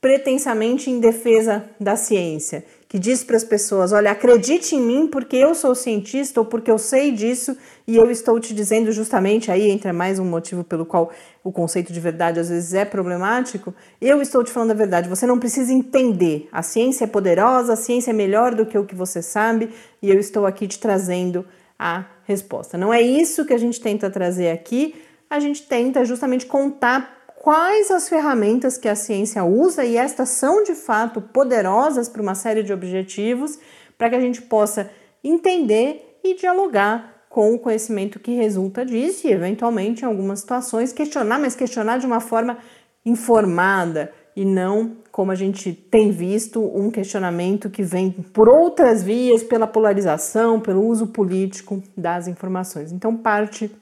pretensamente 0.00 0.88
em 0.90 0.98
defesa 0.98 1.68
da 1.78 1.94
ciência 1.94 2.64
que 2.90 2.98
diz 2.98 3.22
para 3.22 3.36
as 3.36 3.44
pessoas: 3.44 3.92
olha, 3.92 4.10
acredite 4.10 4.74
em 4.74 4.80
mim 4.82 5.06
porque 5.06 5.36
eu 5.36 5.54
sou 5.54 5.76
cientista 5.76 6.40
ou 6.40 6.44
porque 6.44 6.68
eu 6.68 6.76
sei 6.76 7.12
disso 7.12 7.56
e 7.86 7.96
eu 7.96 8.10
estou 8.10 8.38
te 8.40 8.52
dizendo 8.52 8.90
justamente 8.90 9.48
aí 9.48 9.70
entra 9.70 9.92
mais 9.92 10.18
um 10.18 10.24
motivo 10.24 10.64
pelo 10.64 10.84
qual 10.84 11.12
o 11.44 11.52
conceito 11.52 11.92
de 11.92 12.00
verdade 12.00 12.40
às 12.40 12.48
vezes 12.48 12.74
é 12.74 12.84
problemático. 12.84 13.72
Eu 14.00 14.20
estou 14.20 14.42
te 14.42 14.50
falando 14.50 14.72
a 14.72 14.74
verdade. 14.74 15.08
Você 15.08 15.24
não 15.24 15.38
precisa 15.38 15.72
entender. 15.72 16.48
A 16.50 16.62
ciência 16.62 17.04
é 17.04 17.06
poderosa, 17.06 17.74
a 17.74 17.76
ciência 17.76 18.10
é 18.10 18.12
melhor 18.12 18.56
do 18.56 18.66
que 18.66 18.76
o 18.76 18.84
que 18.84 18.96
você 18.96 19.22
sabe 19.22 19.70
e 20.02 20.10
eu 20.10 20.18
estou 20.18 20.44
aqui 20.44 20.66
te 20.66 20.80
trazendo 20.80 21.46
a 21.78 22.06
resposta. 22.24 22.76
Não 22.76 22.92
é 22.92 23.00
isso 23.00 23.44
que 23.44 23.54
a 23.54 23.58
gente 23.58 23.80
tenta 23.80 24.10
trazer 24.10 24.50
aqui. 24.50 25.00
A 25.30 25.38
gente 25.38 25.62
tenta 25.62 26.04
justamente 26.04 26.44
contar 26.44 27.19
quais 27.40 27.90
as 27.90 28.06
ferramentas 28.06 28.76
que 28.76 28.86
a 28.86 28.94
ciência 28.94 29.42
usa 29.42 29.82
e 29.82 29.96
estas 29.96 30.28
são 30.28 30.62
de 30.62 30.74
fato 30.74 31.22
poderosas 31.22 32.06
para 32.06 32.20
uma 32.20 32.34
série 32.34 32.62
de 32.62 32.70
objetivos, 32.70 33.58
para 33.96 34.10
que 34.10 34.16
a 34.16 34.20
gente 34.20 34.42
possa 34.42 34.90
entender 35.24 36.18
e 36.22 36.34
dialogar 36.34 37.24
com 37.30 37.54
o 37.54 37.58
conhecimento 37.58 38.20
que 38.20 38.34
resulta 38.34 38.84
disso 38.84 39.26
e, 39.26 39.32
eventualmente, 39.32 40.02
em 40.02 40.04
algumas 40.04 40.40
situações, 40.40 40.92
questionar, 40.92 41.38
mas 41.38 41.56
questionar 41.56 41.98
de 41.98 42.04
uma 42.04 42.20
forma 42.20 42.58
informada, 43.06 44.12
e 44.36 44.44
não 44.44 44.96
como 45.10 45.32
a 45.32 45.34
gente 45.34 45.72
tem 45.72 46.10
visto 46.10 46.62
um 46.62 46.90
questionamento 46.90 47.70
que 47.70 47.82
vem 47.82 48.10
por 48.10 48.48
outras 48.48 49.02
vias, 49.02 49.42
pela 49.42 49.66
polarização, 49.66 50.60
pelo 50.60 50.86
uso 50.86 51.06
político 51.06 51.82
das 51.96 52.28
informações. 52.28 52.92
Então, 52.92 53.16
parte 53.16 53.74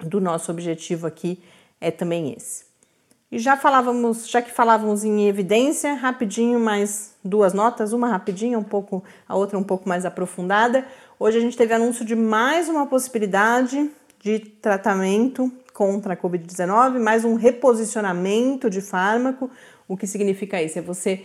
do 0.00 0.18
nosso 0.18 0.50
objetivo 0.50 1.06
aqui 1.06 1.42
é 1.78 1.90
também 1.90 2.32
esse. 2.32 2.65
E 3.30 3.40
já 3.40 3.56
falávamos, 3.56 4.28
já 4.28 4.40
que 4.40 4.52
falávamos 4.52 5.02
em 5.02 5.28
evidência, 5.28 5.94
rapidinho 5.94 6.60
mais 6.60 7.16
duas 7.24 7.52
notas, 7.52 7.92
uma 7.92 8.08
rapidinha, 8.08 8.56
um 8.56 8.62
pouco, 8.62 9.02
a 9.28 9.34
outra 9.34 9.58
um 9.58 9.64
pouco 9.64 9.88
mais 9.88 10.04
aprofundada. 10.04 10.86
Hoje 11.18 11.38
a 11.38 11.40
gente 11.40 11.56
teve 11.56 11.74
anúncio 11.74 12.04
de 12.04 12.14
mais 12.14 12.68
uma 12.68 12.86
possibilidade 12.86 13.90
de 14.20 14.38
tratamento 14.38 15.50
contra 15.74 16.14
a 16.14 16.16
COVID-19, 16.16 17.00
mais 17.00 17.24
um 17.24 17.34
reposicionamento 17.34 18.70
de 18.70 18.80
fármaco. 18.80 19.50
O 19.88 19.96
que 19.96 20.06
significa 20.06 20.62
isso? 20.62 20.78
É 20.78 20.82
você 20.82 21.24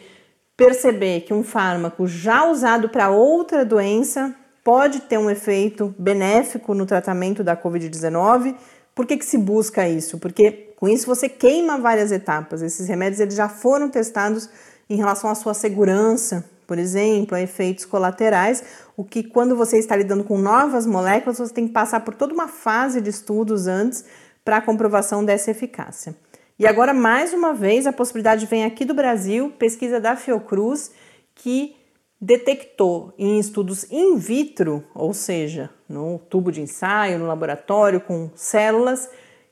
perceber 0.58 1.22
que 1.22 1.34
um 1.34 1.44
fármaco 1.44 2.08
já 2.08 2.50
usado 2.50 2.90
para 2.90 3.12
outra 3.12 3.64
doença 3.64 4.36
pode 4.64 5.02
ter 5.02 5.20
um 5.20 5.30
efeito 5.30 5.94
benéfico 6.00 6.74
no 6.74 6.88
tratamento 6.88 7.44
da 7.44 7.56
COVID-19. 7.56 8.56
Por 8.96 9.06
que, 9.06 9.18
que 9.18 9.26
se 9.26 9.38
busca 9.38 9.88
isso? 9.88 10.18
Porque 10.18 10.71
com 10.82 10.90
isso 10.90 11.06
você 11.06 11.30
queima 11.30 11.78
várias 11.78 12.12
etapas. 12.12 12.64
Esses 12.64 12.88
remédios 12.88 13.20
eles 13.20 13.36
já 13.36 13.48
foram 13.48 13.88
testados 13.88 14.50
em 14.90 14.96
relação 14.96 15.30
à 15.30 15.36
sua 15.36 15.54
segurança, 15.54 16.44
por 16.66 16.80
exemplo, 16.80 17.36
a 17.36 17.42
efeitos 17.42 17.86
colaterais, 17.86 18.64
o 18.98 19.04
que 19.04 19.22
quando 19.22 19.56
você 19.56 19.78
está 19.78 19.96
lidando 19.96 20.24
com 20.24 20.40
novas 20.40 20.88
moléculas, 20.88 21.38
você 21.38 21.54
tem 21.54 21.68
que 21.68 21.74
passar 21.74 22.00
por 22.00 22.16
toda 22.16 22.34
uma 22.34 22.48
fase 22.48 23.00
de 23.00 23.12
estudos 23.12 23.68
antes 23.68 24.06
para 24.44 24.58
a 24.58 24.62
comprovação 24.62 25.24
dessa 25.24 25.52
eficácia. 25.52 26.16
E 26.58 26.66
agora, 26.66 26.96
mais 26.96 27.32
uma 27.32 27.54
vez, 27.54 27.86
a 27.86 27.94
possibilidade 27.94 28.48
vem 28.48 28.66
aqui 28.66 28.84
do 28.84 28.96
Brasil, 28.96 29.54
pesquisa 29.60 30.00
da 30.00 30.16
Fiocruz, 30.16 30.90
que 31.36 31.76
detectou 32.20 33.14
em 33.20 33.38
estudos 33.40 33.86
in 33.92 34.18
vitro, 34.18 34.84
ou 34.96 35.14
seja, 35.14 35.70
no 35.88 36.18
tubo 36.18 36.52
de 36.52 36.62
ensaio, 36.62 37.20
no 37.20 37.28
laboratório, 37.28 38.02
com 38.02 38.32
células, 38.34 39.08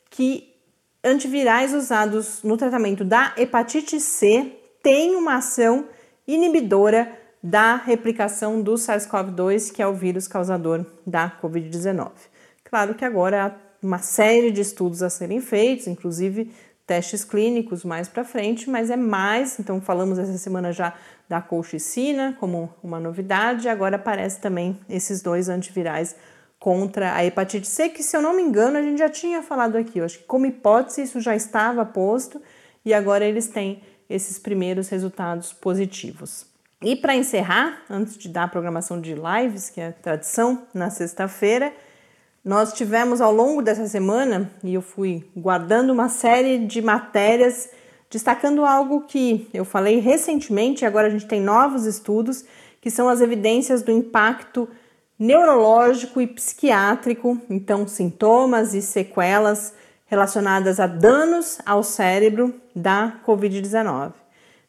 que 0.09 0.48
antivirais 1.03 1.73
usados 1.73 2.43
no 2.43 2.57
tratamento 2.57 3.03
da 3.03 3.33
hepatite 3.37 3.99
C 3.99 4.57
têm 4.83 5.15
uma 5.15 5.35
ação 5.35 5.85
inibidora 6.27 7.11
da 7.41 7.75
replicação 7.75 8.61
do 8.61 8.73
SARS-CoV-2, 8.73 9.71
que 9.71 9.81
é 9.81 9.87
o 9.87 9.93
vírus 9.93 10.27
causador 10.27 10.85
da 11.07 11.31
Covid-19. 11.41 12.11
Claro 12.63 12.93
que 12.93 13.05
agora 13.05 13.45
há 13.45 13.51
uma 13.81 13.99
série 13.99 14.51
de 14.51 14.61
estudos 14.61 15.01
a 15.01 15.09
serem 15.09 15.39
feitos, 15.39 15.87
inclusive 15.87 16.51
testes 16.85 17.23
clínicos 17.23 17.85
mais 17.85 18.09
para 18.09 18.23
frente, 18.23 18.69
mas 18.69 18.89
é 18.89 18.97
mais, 18.97 19.59
então 19.59 19.79
falamos 19.79 20.19
essa 20.19 20.37
semana 20.37 20.73
já 20.73 20.93
da 21.29 21.39
colchicina 21.39 22.35
como 22.39 22.73
uma 22.83 22.99
novidade, 22.99 23.69
agora 23.69 23.95
aparece 23.95 24.41
também 24.41 24.77
esses 24.89 25.21
dois 25.21 25.47
antivirais 25.47 26.15
contra 26.59 27.15
a 27.15 27.25
hepatite 27.25 27.67
C, 27.67 27.89
que 27.89 28.03
se 28.03 28.15
eu 28.15 28.21
não 28.21 28.35
me 28.35 28.41
engano 28.41 28.77
a 28.77 28.81
gente 28.81 28.99
já 28.99 29.09
tinha 29.09 29.41
falado 29.41 29.77
aqui, 29.77 29.99
eu 29.99 30.05
acho 30.05 30.19
que 30.19 30.25
como 30.25 30.45
hipótese 30.45 31.03
isso 31.03 31.21
já 31.21 31.35
estava 31.35 31.85
posto 31.85 32.41
e 32.83 32.93
agora 32.93 33.25
eles 33.25 33.47
têm 33.47 33.81
esses 34.09 34.37
primeiros 34.37 34.89
resultados 34.89 35.53
positivos. 35.53 36.45
E 36.81 36.95
para 36.95 37.15
encerrar, 37.15 37.83
antes 37.89 38.17
de 38.17 38.29
dar 38.29 38.43
a 38.43 38.47
programação 38.47 38.99
de 38.99 39.13
lives, 39.13 39.69
que 39.69 39.81
é 39.81 39.87
a 39.87 39.93
tradição 39.93 40.65
na 40.73 40.89
sexta-feira, 40.89 41.73
nós 42.43 42.73
tivemos 42.73 43.19
ao 43.19 43.33
longo 43.33 43.61
dessa 43.61 43.85
semana, 43.85 44.49
e 44.63 44.73
eu 44.73 44.81
fui 44.81 45.29
guardando 45.35 45.91
uma 45.91 46.07
série 46.07 46.57
de 46.57 46.81
matérias 46.81 47.69
destacando 48.09 48.65
algo 48.65 49.01
que 49.01 49.47
eu 49.53 49.65
falei 49.65 49.99
recentemente, 49.99 50.83
e 50.83 50.87
agora 50.87 51.07
a 51.07 51.09
gente 51.09 51.27
tem 51.27 51.41
novos 51.41 51.85
estudos, 51.85 52.45
que 52.81 52.89
são 52.89 53.09
as 53.09 53.19
evidências 53.19 53.81
do 53.81 53.91
impacto 53.91 54.67
neurológico 55.19 56.21
e 56.21 56.27
psiquiátrico, 56.27 57.37
então 57.49 57.85
sintomas 57.85 58.73
e 58.73 58.81
sequelas 58.81 59.73
relacionadas 60.05 60.79
a 60.79 60.87
danos 60.87 61.59
ao 61.65 61.83
cérebro 61.83 62.55
da 62.73 63.19
Covid-19. 63.27 64.13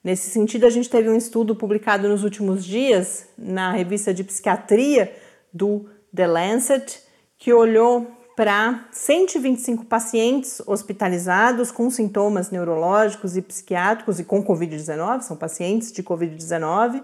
Nesse 0.02 0.28
sentido, 0.30 0.66
a 0.66 0.70
gente 0.70 0.90
teve 0.90 1.08
um 1.08 1.16
estudo 1.16 1.54
publicado 1.54 2.08
nos 2.08 2.24
últimos 2.24 2.64
dias 2.64 3.28
na 3.38 3.70
revista 3.72 4.12
de 4.12 4.24
psiquiatria 4.24 5.14
do 5.52 5.88
The 6.14 6.26
Lancet, 6.26 7.00
que 7.38 7.52
olhou 7.52 8.10
para 8.34 8.86
125 8.90 9.84
pacientes 9.84 10.62
hospitalizados 10.66 11.70
com 11.70 11.90
sintomas 11.90 12.50
neurológicos 12.50 13.36
e 13.36 13.42
psiquiátricos 13.42 14.18
e 14.18 14.24
com 14.24 14.42
Covid-19, 14.42 15.20
são 15.20 15.36
pacientes 15.36 15.92
de 15.92 16.02
Covid-19, 16.02 17.02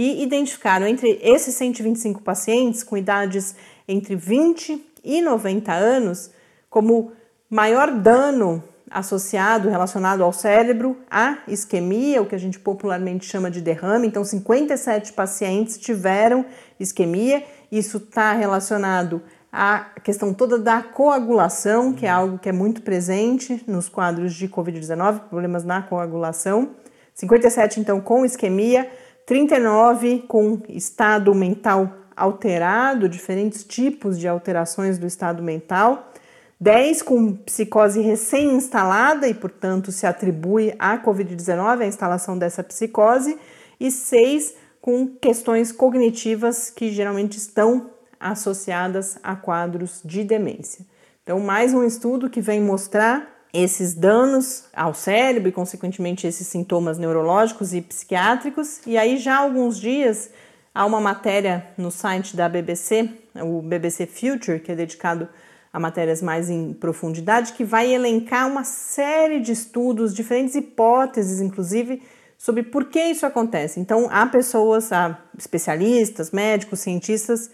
e 0.00 0.22
identificaram 0.22 0.86
entre 0.86 1.18
esses 1.20 1.56
125 1.56 2.22
pacientes 2.22 2.84
com 2.84 2.96
idades 2.96 3.56
entre 3.88 4.14
20 4.14 4.80
e 5.02 5.20
90 5.20 5.72
anos 5.72 6.30
como 6.70 7.10
maior 7.50 7.90
dano 7.90 8.62
associado, 8.88 9.68
relacionado 9.68 10.22
ao 10.22 10.32
cérebro, 10.32 10.96
a 11.10 11.38
isquemia, 11.48 12.22
o 12.22 12.26
que 12.26 12.36
a 12.36 12.38
gente 12.38 12.60
popularmente 12.60 13.26
chama 13.26 13.50
de 13.50 13.60
derrame. 13.60 14.06
Então, 14.06 14.24
57 14.24 15.14
pacientes 15.14 15.76
tiveram 15.76 16.46
isquemia. 16.78 17.42
Isso 17.70 17.96
está 17.96 18.32
relacionado 18.34 19.20
a 19.52 19.80
questão 20.04 20.32
toda 20.32 20.60
da 20.60 20.80
coagulação, 20.80 21.92
que 21.92 22.06
é 22.06 22.08
algo 22.08 22.38
que 22.38 22.48
é 22.48 22.52
muito 22.52 22.82
presente 22.82 23.64
nos 23.66 23.88
quadros 23.88 24.32
de 24.32 24.48
Covid-19, 24.48 25.22
problemas 25.28 25.64
na 25.64 25.82
coagulação. 25.82 26.76
57 27.14 27.80
então 27.80 28.00
com 28.00 28.24
isquemia, 28.24 28.88
39 29.28 30.24
com 30.26 30.58
estado 30.70 31.34
mental 31.34 31.92
alterado, 32.16 33.06
diferentes 33.10 33.62
tipos 33.62 34.18
de 34.18 34.26
alterações 34.26 34.98
do 34.98 35.06
estado 35.06 35.42
mental. 35.42 36.10
10 36.58 37.02
com 37.02 37.34
psicose 37.34 38.00
recém-instalada 38.00 39.28
e, 39.28 39.34
portanto, 39.34 39.92
se 39.92 40.06
atribui 40.06 40.74
à 40.78 40.96
Covid-19 40.96 41.82
a 41.82 41.86
instalação 41.86 42.38
dessa 42.38 42.64
psicose, 42.64 43.38
e 43.78 43.90
6 43.90 44.54
com 44.80 45.06
questões 45.06 45.72
cognitivas 45.72 46.70
que 46.70 46.90
geralmente 46.90 47.36
estão 47.36 47.90
associadas 48.18 49.18
a 49.22 49.36
quadros 49.36 50.00
de 50.02 50.24
demência. 50.24 50.86
Então, 51.22 51.38
mais 51.38 51.74
um 51.74 51.84
estudo 51.84 52.30
que 52.30 52.40
vem 52.40 52.62
mostrar 52.62 53.37
esses 53.52 53.94
danos 53.94 54.64
ao 54.74 54.92
cérebro 54.92 55.48
e, 55.48 55.52
consequentemente, 55.52 56.26
esses 56.26 56.46
sintomas 56.46 56.98
neurológicos 56.98 57.72
e 57.72 57.80
psiquiátricos. 57.80 58.80
E 58.86 58.96
aí, 58.96 59.16
já 59.16 59.36
há 59.36 59.38
alguns 59.38 59.78
dias, 59.78 60.30
há 60.74 60.84
uma 60.84 61.00
matéria 61.00 61.66
no 61.76 61.90
site 61.90 62.36
da 62.36 62.48
BBC, 62.48 63.10
o 63.36 63.62
BBC 63.62 64.06
Future, 64.06 64.60
que 64.60 64.72
é 64.72 64.74
dedicado 64.74 65.28
a 65.72 65.80
matérias 65.80 66.22
mais 66.22 66.48
em 66.50 66.72
profundidade, 66.72 67.52
que 67.52 67.64
vai 67.64 67.92
elencar 67.92 68.48
uma 68.48 68.64
série 68.64 69.40
de 69.40 69.52
estudos, 69.52 70.14
diferentes 70.14 70.54
hipóteses, 70.54 71.40
inclusive, 71.40 72.02
sobre 72.36 72.62
por 72.62 72.84
que 72.86 73.00
isso 73.00 73.26
acontece. 73.26 73.80
Então, 73.80 74.08
há 74.10 74.26
pessoas, 74.26 74.92
há 74.92 75.18
especialistas, 75.36 76.30
médicos, 76.30 76.80
cientistas 76.80 77.50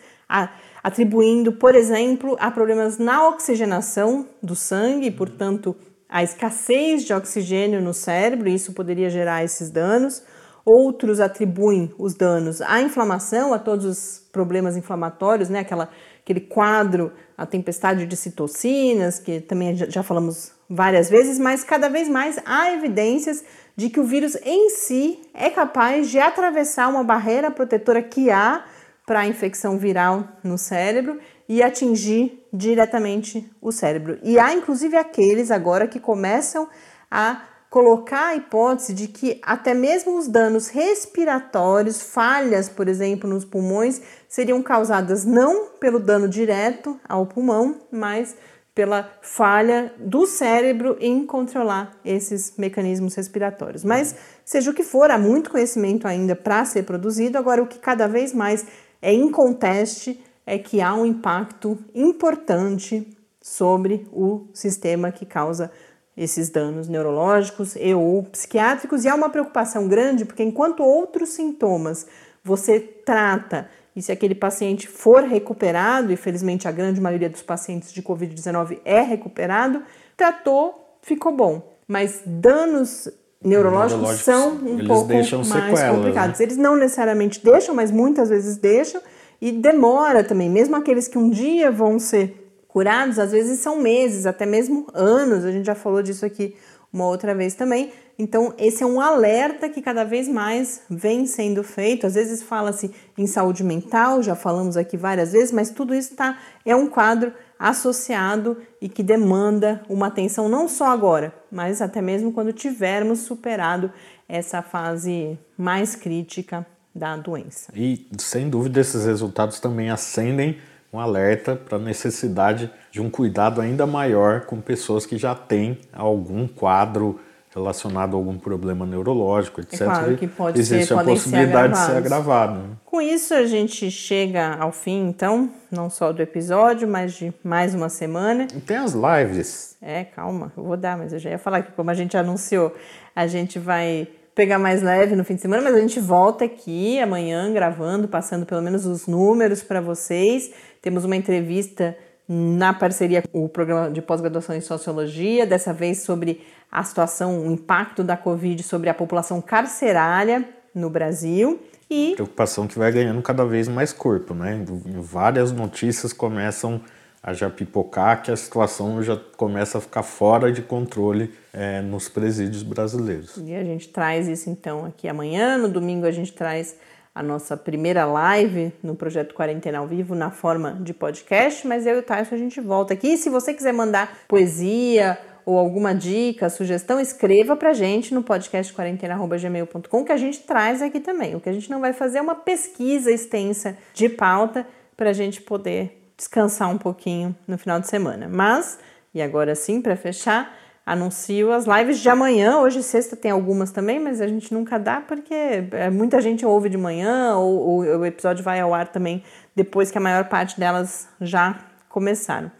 atribuindo, 0.85 1.51
por 1.53 1.75
exemplo, 1.75 2.37
a 2.39 2.51
problemas 2.51 2.99
na 2.99 3.27
oxigenação 3.27 4.29
do 4.43 4.55
sangue, 4.55 5.11
portanto, 5.11 5.75
a 6.07 6.23
escassez 6.23 7.05
de 7.05 7.15
oxigênio 7.15 7.81
no 7.81 7.95
cérebro, 7.95 8.51
isso 8.51 8.75
poderia 8.75 9.09
gerar 9.09 9.43
esses 9.43 9.71
danos. 9.71 10.23
Outros 10.63 11.21
atribuem 11.21 11.91
os 11.99 12.15
danos 12.15 12.61
à 12.61 12.83
inflamação, 12.83 13.55
a 13.55 13.59
todos 13.59 13.87
os 13.87 14.29
problemas 14.31 14.77
inflamatórios, 14.77 15.49
né? 15.49 15.61
Aquela, 15.61 15.89
aquele 16.23 16.41
quadro, 16.41 17.13
a 17.37 17.47
tempestade 17.47 18.05
de 18.05 18.17
citocinas, 18.17 19.19
que 19.19 19.41
também 19.41 19.75
já 19.75 20.03
falamos 20.03 20.53
várias 20.69 21.09
vezes, 21.09 21.39
mas 21.39 21.65
cada 21.65 21.89
vez 21.89 22.11
mais 22.11 22.39
há 22.45 22.73
evidências 22.73 23.43
de 23.75 23.89
que 23.89 24.01
o 24.01 24.05
vírus 24.05 24.37
em 24.45 24.69
si 24.69 25.19
é 25.33 25.49
capaz 25.49 26.11
de 26.11 26.19
atravessar 26.19 26.89
uma 26.89 27.03
barreira 27.03 27.51
protetora 27.51 28.03
que 28.03 28.31
há 28.31 28.65
para 29.07 29.21
a 29.21 29.27
infecção 29.27 29.79
viral 29.79 30.27
no 30.43 30.57
cérebro 30.57 31.19
e 31.49 31.63
atingir 31.63 32.47
diretamente 32.53 33.51
o 33.61 33.71
cérebro. 33.71 34.19
E 34.23 34.39
há 34.39 34.55
inclusive 34.55 34.97
aqueles 34.97 35.51
agora 35.51 35.87
que 35.87 36.01
começam 36.01 36.69
a 37.11 37.43
colocar 37.69 38.29
a 38.29 38.37
hipótese 38.37 38.95
de 38.95 39.09
que 39.09 39.41
até 39.43 39.75
mesmo 39.75 40.17
os 40.17 40.29
danos 40.29 40.69
respiratórios, 40.69 42.01
falhas, 42.01 42.69
por 42.69 42.87
exemplo, 42.87 43.29
nos 43.29 43.45
pulmões, 43.45 44.01
seriam 44.29 44.63
causadas 44.63 45.25
não 45.25 45.71
pelo 45.81 45.99
dano 45.99 46.29
direto 46.29 46.99
ao 47.09 47.27
pulmão, 47.27 47.81
mas 47.91 48.37
pela 48.75 49.09
falha 49.23 49.93
do 49.99 50.27
cérebro 50.27 50.97
em 51.01 51.25
controlar 51.25 51.97
esses 52.05 52.55
mecanismos 52.57 53.15
respiratórios. 53.15 53.85
Mas, 53.85 54.17
seja 54.45 54.71
o 54.71 54.75
que 54.75 54.83
for, 54.83 55.11
há 55.11 55.19
muito 55.19 55.51
conhecimento 55.51 56.09
ainda 56.09 56.35
para 56.35 56.65
ser 56.65 56.83
produzido. 56.83 57.39
Agora, 57.39 57.63
o 57.63 57.67
que 57.67 57.79
cada 57.79 58.09
vez 58.09 58.33
mais 58.33 58.67
é 59.05 59.13
inconteste 59.13 60.19
é 60.47 60.59
que 60.59 60.81
há 60.81 60.95
um 60.95 61.05
impacto 61.05 61.79
importante 61.95 63.07
sobre 63.39 64.09
o 64.11 64.47
sistema 64.55 65.13
que 65.13 65.27
causa 65.27 65.71
esses 66.17 66.49
danos 66.49 66.89
neurológicos 66.89 67.77
e 67.77 67.93
ou 67.93 68.23
psiquiátricos 68.23 69.05
e 69.05 69.09
é 69.09 69.15
uma 69.15 69.29
preocupação 69.29 69.87
grande 69.89 70.25
porque 70.25 70.43
enquanto 70.43 70.83
outros 70.83 71.31
sintomas 71.31 72.07
você 72.43 72.81
trata 72.81 73.69
e 73.95 74.01
se 74.01 74.11
aquele 74.11 74.35
paciente 74.35 74.89
for 74.89 75.23
recuperado, 75.23 76.13
e 76.13 76.17
felizmente 76.17 76.67
a 76.67 76.73
grande 76.73 77.01
maioria 77.01 77.31
dos 77.31 77.43
pacientes 77.43 77.93
de 77.93 78.03
COVID-19 78.03 78.81
é 78.85 79.01
recuperado, 79.01 79.83
tratou, 80.17 80.99
ficou 81.01 81.31
bom. 81.31 81.77
Mas 81.87 82.21
danos 82.27 83.09
neurológicos, 83.45 84.21
são 84.21 84.55
um 84.55 84.87
pouco 84.87 85.13
mais 85.13 85.29
sequelas, 85.29 85.81
né? 85.81 85.91
complicados. 85.91 86.39
Né? 86.39 86.47
Eles 86.47 86.57
não 86.57 86.75
necessariamente 86.75 87.45
deixam, 87.45 87.75
mas 87.75 87.91
muitas 87.91 88.31
vezes 88.31 88.57
deixam 88.57 89.01
e 89.41 89.53
demora 89.53 90.25
também. 90.25 90.49
Mesmo 90.49 90.75
aqueles 90.75 91.07
que 91.07 91.19
um 91.19 91.29
dia 91.29 91.71
vão 91.71 91.99
ser 91.99 92.63
curados, 92.67 93.19
às 93.19 93.33
vezes 93.33 93.61
são 93.61 93.79
meses, 93.79 94.25
até 94.27 94.47
mesmo 94.47 94.87
anos. 94.95 95.45
A 95.45 95.53
gente 95.53 95.67
já 95.67 95.75
falou 95.75 96.03
disso 96.03 96.25
aqui 96.25 96.57
uma 96.93 97.07
outra 97.07 97.35
vez 97.35 97.55
também. 97.55 97.93
Então, 98.19 98.55
esse 98.57 98.83
é 98.83 98.87
um 98.87 99.01
alerta 99.01 99.69
que 99.69 99.83
cada 99.83 100.05
vez 100.05 100.29
mais 100.29 100.83
vem 100.89 101.27
sendo 101.27 101.65
feito. 101.65 102.07
Às 102.07 102.15
vezes 102.15 102.43
fala-se 102.43 102.91
em 103.19 103.27
saúde 103.27 103.65
mental, 103.65 104.23
já 104.23 104.37
falamos 104.37 104.77
aqui 104.77 104.97
várias 104.97 105.33
vezes, 105.33 105.51
mas 105.51 105.71
tudo 105.71 105.95
isso 105.95 106.15
tá, 106.15 106.39
é 106.65 106.75
um 106.75 106.87
quadro 106.87 107.33
associado 107.59 108.57
e 108.81 108.89
que 108.89 109.03
demanda 109.03 109.83
uma 109.89 110.09
atenção 110.09 110.49
não 110.49 110.69
só 110.69 110.87
agora, 110.87 111.33
mas 111.51 111.81
até 111.81 112.03
mesmo 112.03 112.33
quando 112.33 112.53
tivermos 112.53 113.21
superado 113.21 113.93
essa 114.29 114.63
fase 114.63 115.39
mais 115.57 115.95
crítica 115.95 116.67
da 116.95 117.17
doença. 117.17 117.73
E, 117.75 118.07
sem 118.19 118.49
dúvida, 118.49 118.81
esses 118.81 119.05
resultados 119.05 119.59
também 119.59 119.91
acendem 119.91 120.59
um 120.93 121.01
alerta 121.01 121.57
para 121.57 121.77
a 121.77 121.81
necessidade 121.81 122.71
de 122.93 123.01
um 123.01 123.11
cuidado 123.11 123.61
ainda 123.61 123.85
maior 123.85 124.43
com 124.43 124.61
pessoas 124.61 125.05
que 125.05 125.19
já 125.19 125.35
têm 125.35 125.81
algum 125.93 126.47
quadro 126.47 127.19
relacionado 127.55 128.15
a 128.15 128.17
algum 128.17 128.37
problema 128.37 128.85
neurológico, 128.85 129.61
etc. 129.61 129.81
É 129.81 129.85
claro 129.85 130.17
que 130.17 130.27
pode 130.27 130.59
Existe 130.59 130.89
ser, 130.89 130.95
a 130.95 131.05
possibilidade 131.05 131.79
ser 131.79 131.87
de 131.87 131.93
ser 131.93 131.97
agravado. 131.99 132.59
Né? 132.59 132.69
Com 132.85 133.01
isso, 133.01 133.33
a 133.33 133.47
gente 133.47 133.91
chega 133.93 134.57
ao 134.57 134.73
fim, 134.73 135.07
então, 135.07 135.49
não 135.71 135.89
só 135.89 136.13
do 136.13 136.21
episódio, 136.21 136.89
mas 136.89 137.15
de 137.15 137.33
mais 137.45 137.73
uma 137.73 137.89
semana. 137.89 138.49
E 138.55 138.61
tem 138.61 138.77
as 138.77 138.93
lives. 138.93 139.77
É, 139.81 140.03
calma, 140.03 140.53
eu 140.57 140.65
vou 140.65 140.77
dar, 140.77 140.99
mas 140.99 141.13
eu 141.13 141.19
já 141.21 141.31
ia 141.31 141.39
falar 141.39 141.63
que, 141.63 141.71
como 141.73 141.91
a 141.91 141.95
gente 141.95 142.17
anunciou, 142.17 142.75
a 143.15 143.27
gente 143.29 143.59
vai 143.59 144.09
pegar 144.35 144.59
mais 144.59 144.83
leve 144.83 145.15
no 145.15 145.25
fim 145.25 145.37
de 145.37 145.43
semana, 145.43 145.63
mas 145.63 145.77
a 145.77 145.81
gente 145.81 146.01
volta 146.01 146.45
aqui 146.45 146.99
amanhã 146.99 147.53
gravando, 147.53 148.09
passando 148.09 148.45
pelo 148.45 148.63
menos 148.63 148.85
os 148.85 149.07
números 149.07 149.63
para 149.63 149.81
vocês. 149.81 150.51
Temos 150.83 151.05
uma 151.05 151.15
entrevista 151.15 151.97
na 152.29 152.73
parceria 152.73 153.23
com 153.23 153.45
o 153.45 153.49
programa 153.49 153.91
de 153.91 154.03
pós-graduação 154.03 154.57
em 154.57 154.61
sociologia, 154.61 155.47
dessa 155.47 155.73
vez 155.73 156.03
sobre 156.03 156.41
a 156.75 156.83
situação, 156.83 157.47
o 157.47 157.53
impacto 157.53 158.03
da 158.03 158.17
Covid 158.17 158.61
sobre 158.65 158.91
a 158.91 158.95
população 158.95 159.41
carcerária 159.41 160.45
no 160.75 160.91
Brasil. 160.91 161.63
E... 161.89 162.15
Preocupação 162.17 162.67
que 162.67 162.77
vai 162.77 162.91
ganhando 162.91 163.23
cada 163.23 163.47
vez 163.47 163.69
mais 163.69 163.93
corpo, 163.93 164.35
né? 164.35 164.65
Várias 164.99 165.53
notícias 165.53 166.13
começam 166.13 166.81
a 167.23 167.33
já 167.33 167.49
pipocar 167.49 168.25
que 168.25 168.33
a 168.33 168.37
situação 168.37 169.01
já 169.05 169.17
começa 169.37 169.79
a 169.79 169.81
ficar 169.81 170.03
fora 170.03 170.51
de 170.51 170.63
controle 170.63 171.33
é, 171.53 171.81
nos 171.81 172.09
presídios 172.09 172.65
brasileiros. 172.65 173.37
E 173.37 173.55
a 173.55 173.63
gente 173.63 173.89
traz 173.89 174.27
isso 174.27 174.51
então 174.51 174.85
aqui 174.85 175.07
amanhã. 175.07 175.57
No 175.57 175.69
domingo 175.69 176.07
a 176.07 176.11
gente 176.11 176.33
traz 176.33 176.77
a 177.15 177.23
nossa 177.23 177.57
primeira 177.57 178.05
live 178.05 178.73
no 178.83 178.97
projeto 178.97 179.33
Quarentena 179.33 179.79
ao 179.79 179.87
Vivo 179.87 180.17
na 180.17 180.33
forma 180.33 180.77
de 180.81 180.93
podcast, 180.93 181.65
mas 181.69 181.87
eu 181.87 181.97
e 181.97 181.99
o 182.01 182.03
Tyson 182.03 182.35
a 182.35 182.39
gente 182.39 182.61
volta 182.61 182.93
aqui. 182.93 183.13
E 183.13 183.17
se 183.17 183.31
você 183.31 183.55
quiser 183.55 183.73
mandar 183.73 184.19
poesia 184.27 185.17
ou 185.47 185.59
alguma 185.59 185.95
dica, 185.95 186.49
sugestão, 186.49 186.99
escreva 186.99 187.57
pra 187.57 187.73
gente 187.73 188.15
no 188.15 188.23
podcast 188.23 188.73
quarentena.gmail.com 188.73 190.05
que 190.05 190.13
a 190.13 190.17
gente 190.17 190.41
traz 190.41 190.81
aqui 190.81 191.01
também. 191.01 191.35
O 191.35 191.41
que 191.41 191.49
a 191.49 191.53
gente 191.53 191.71
não 191.71 191.81
vai 191.81 191.93
fazer 191.93 192.19
é 192.19 192.23
uma 192.23 192.35
pesquisa 192.35 193.11
extensa 193.11 193.77
de 193.93 194.09
pauta 194.09 194.67
para 194.97 195.11
a 195.11 195.13
gente 195.13 195.43
poder 195.43 196.01
descansar 196.17 196.71
um 196.71 196.79
pouquinho 196.79 197.35
no 197.47 197.59
final 197.59 197.81
de 197.81 197.89
semana. 197.89 198.29
Mas, 198.31 198.79
e 199.13 199.21
agora 199.21 199.55
sim, 199.55 199.83
para 199.83 199.97
fechar, 199.97 200.57
anuncio 200.87 201.53
as 201.53 201.67
lives 201.67 201.99
de 201.99 202.09
amanhã. 202.09 202.59
Hoje, 202.59 202.83
sexta, 202.83 203.17
tem 203.17 203.31
algumas 203.31 203.71
também, 203.71 203.99
mas 203.99 204.21
a 204.21 204.27
gente 204.27 204.53
nunca 204.53 204.79
dá 204.79 205.01
porque 205.01 205.35
é, 205.73 205.91
muita 205.91 206.21
gente 206.21 206.45
ouve 206.45 206.69
de 206.69 206.77
manhã 206.77 207.37
ou, 207.37 207.59
ou 207.59 207.79
o 207.81 208.07
episódio 208.07 208.45
vai 208.45 208.61
ao 208.61 208.73
ar 208.75 208.89
também 208.89 209.23
depois 209.55 209.91
que 209.91 209.99
a 209.99 210.01
maior 210.01 210.25
parte 210.29 210.59
delas 210.59 211.09
já 211.21 211.59
começaram. 211.89 212.51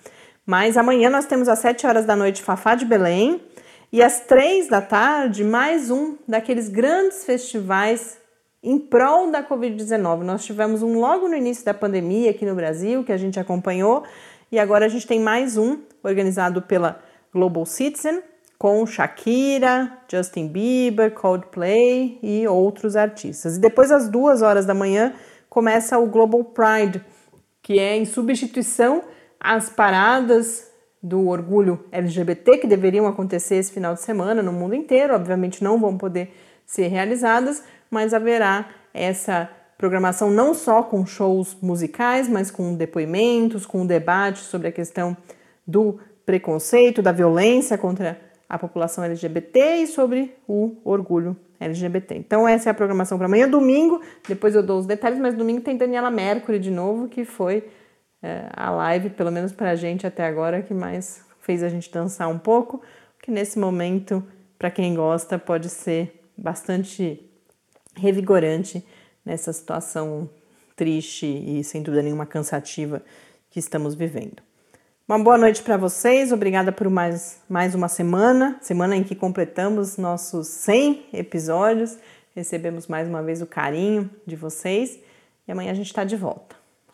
Mas 0.47 0.77
amanhã 0.77 1.09
nós 1.09 1.25
temos 1.25 1.49
às 1.49 1.61
7 1.61 1.87
horas 1.87 2.05
da 2.05 2.15
noite 2.15 2.43
Fafá 2.43 2.75
de 2.75 2.85
Belém 2.85 3.41
e 3.91 4.03
às 4.03 4.21
3 4.21 4.69
da 4.69 4.83
tarde 4.83 5.43
mais 5.43 5.91
um 5.91 6.17
daqueles 6.29 6.69
grandes 6.69 7.25
festivais 7.25 8.19
em 8.63 8.79
prol 8.79 9.31
da 9.31 9.43
Covid-19. 9.43 10.19
Nós 10.23 10.45
tivemos 10.45 10.83
um 10.83 10.99
logo 10.99 11.29
no 11.29 11.35
início 11.35 11.65
da 11.65 11.73
pandemia 11.73 12.31
aqui 12.31 12.45
no 12.45 12.55
Brasil 12.55 13.03
que 13.03 13.13
a 13.13 13.17
gente 13.17 13.41
acompanhou 13.41 14.05
e 14.53 14.59
agora 14.59 14.85
a 14.85 14.89
gente 14.89 15.07
tem 15.07 15.19
mais 15.19 15.57
um 15.57 15.79
organizado 16.03 16.61
pela 16.61 17.01
Global 17.33 17.65
Citizen, 17.65 18.23
com 18.59 18.87
Shakira, 18.87 19.99
Justin 20.11 20.49
Bieber, 20.49 21.11
Coldplay 21.13 22.19
e 22.23 22.47
outros 22.47 22.97
artistas. 22.97 23.57
E 23.57 23.61
depois, 23.61 23.91
às 23.91 24.09
duas 24.09 24.43
horas 24.43 24.65
da 24.65 24.75
manhã, 24.75 25.15
começa 25.49 25.99
o 25.99 26.07
Global 26.07 26.45
Pride, 26.45 27.03
que 27.63 27.79
é 27.79 27.97
em 27.97 28.05
substituição 28.05 29.03
às 29.45 29.69
paradas 29.69 30.73
do 31.03 31.29
orgulho 31.29 31.85
LGBT 31.93 32.57
que 32.57 32.67
deveriam 32.67 33.07
acontecer 33.07 33.57
esse 33.57 33.71
final 33.71 33.93
de 33.93 34.01
semana 34.01 34.43
no 34.43 34.51
mundo 34.51 34.75
inteiro. 34.75 35.15
Obviamente 35.15 35.63
não 35.63 35.79
vão 35.79 35.99
poder 35.99 36.35
ser 36.65 36.87
realizadas, 36.87 37.63
mas 37.91 38.15
haverá 38.15 38.71
essa 38.95 39.51
programação 39.77 40.31
não 40.31 40.55
só 40.55 40.83
com 40.83 41.05
shows 41.05 41.55
musicais, 41.61 42.27
mas 42.27 42.51
com 42.51 42.75
depoimentos, 42.75 43.67
com 43.67 43.87
debate 43.87 44.39
sobre 44.39 44.69
a 44.69 44.73
questão 44.73 45.15
do 45.67 46.01
preconceito, 46.25 47.03
da 47.03 47.13
violência 47.13 47.77
contra 47.77 48.19
a 48.49 48.59
população 48.59 49.05
LGBT 49.05 49.77
e 49.83 49.87
sobre 49.87 50.35
o 50.49 50.75
orgulho 50.83 51.37
LGBT. 51.61 52.15
Então 52.15 52.49
essa 52.49 52.71
é 52.71 52.73
a 52.73 52.75
programação 52.75 53.19
para 53.19 53.27
amanhã, 53.27 53.47
domingo. 53.47 54.01
Depois 54.27 54.55
eu 54.55 54.63
dou 54.63 54.79
os 54.79 54.87
detalhes, 54.87 55.19
mas 55.19 55.35
domingo 55.35 55.61
tem 55.61 55.77
Daniela 55.77 56.11
Mercury 56.11 56.59
de 56.59 56.71
novo, 56.71 57.09
que 57.09 57.27
foi 57.27 57.63
é, 58.25 58.49
a 58.55 58.71
live, 58.71 59.11
pelo 59.11 59.31
menos 59.31 59.53
para 59.53 59.73
a 59.73 59.75
gente 59.75 60.07
até 60.07 60.25
agora, 60.25 60.63
que 60.63 60.73
mais 60.73 61.23
fez 61.43 61.63
a 61.63 61.69
gente 61.69 61.93
dançar 61.93 62.27
um 62.27 62.39
pouco. 62.39 62.81
Que 63.23 63.31
nesse 63.31 63.59
momento, 63.59 64.25
para 64.59 64.71
quem 64.71 64.95
gosta, 64.95 65.39
pode 65.39 65.69
ser 65.69 66.25
bastante 66.35 67.21
revigorante 67.95 68.83
nessa 69.25 69.53
situação 69.53 70.31
triste 70.75 71.27
e 71.27 71.63
sem 71.63 71.83
dúvida 71.83 72.03
nenhuma 72.03 72.25
cansativa 72.25 73.03
que 73.51 73.59
estamos 73.59 73.95
vivendo. 73.95 74.43
Uma 75.07 75.19
boa 75.19 75.37
noite 75.37 75.63
para 75.63 75.77
vocês, 75.77 76.33
obrigada 76.33 76.73
por 76.73 76.89
mais, 76.89 77.43
mais 77.47 77.75
uma 77.75 77.89
semana, 77.89 78.57
semana 78.63 78.97
em 78.97 79.05
que 79.05 79.15
completamos 79.15 79.99
nossos 79.99 80.49
100 80.49 81.09
episódios, 81.13 81.99
recebemos 82.35 82.87
mais 82.87 83.07
uma 83.07 83.23
vez 83.23 83.43
o 83.43 83.47
carinho 83.47 84.11
de 84.27 84.35
vocês 84.35 84.99
e 85.47 85.53
amanhã 85.53 85.73
a 85.73 85.75
gente 85.75 85.89
está 85.89 86.05
de 86.05 86.17
volta. 86.17 86.64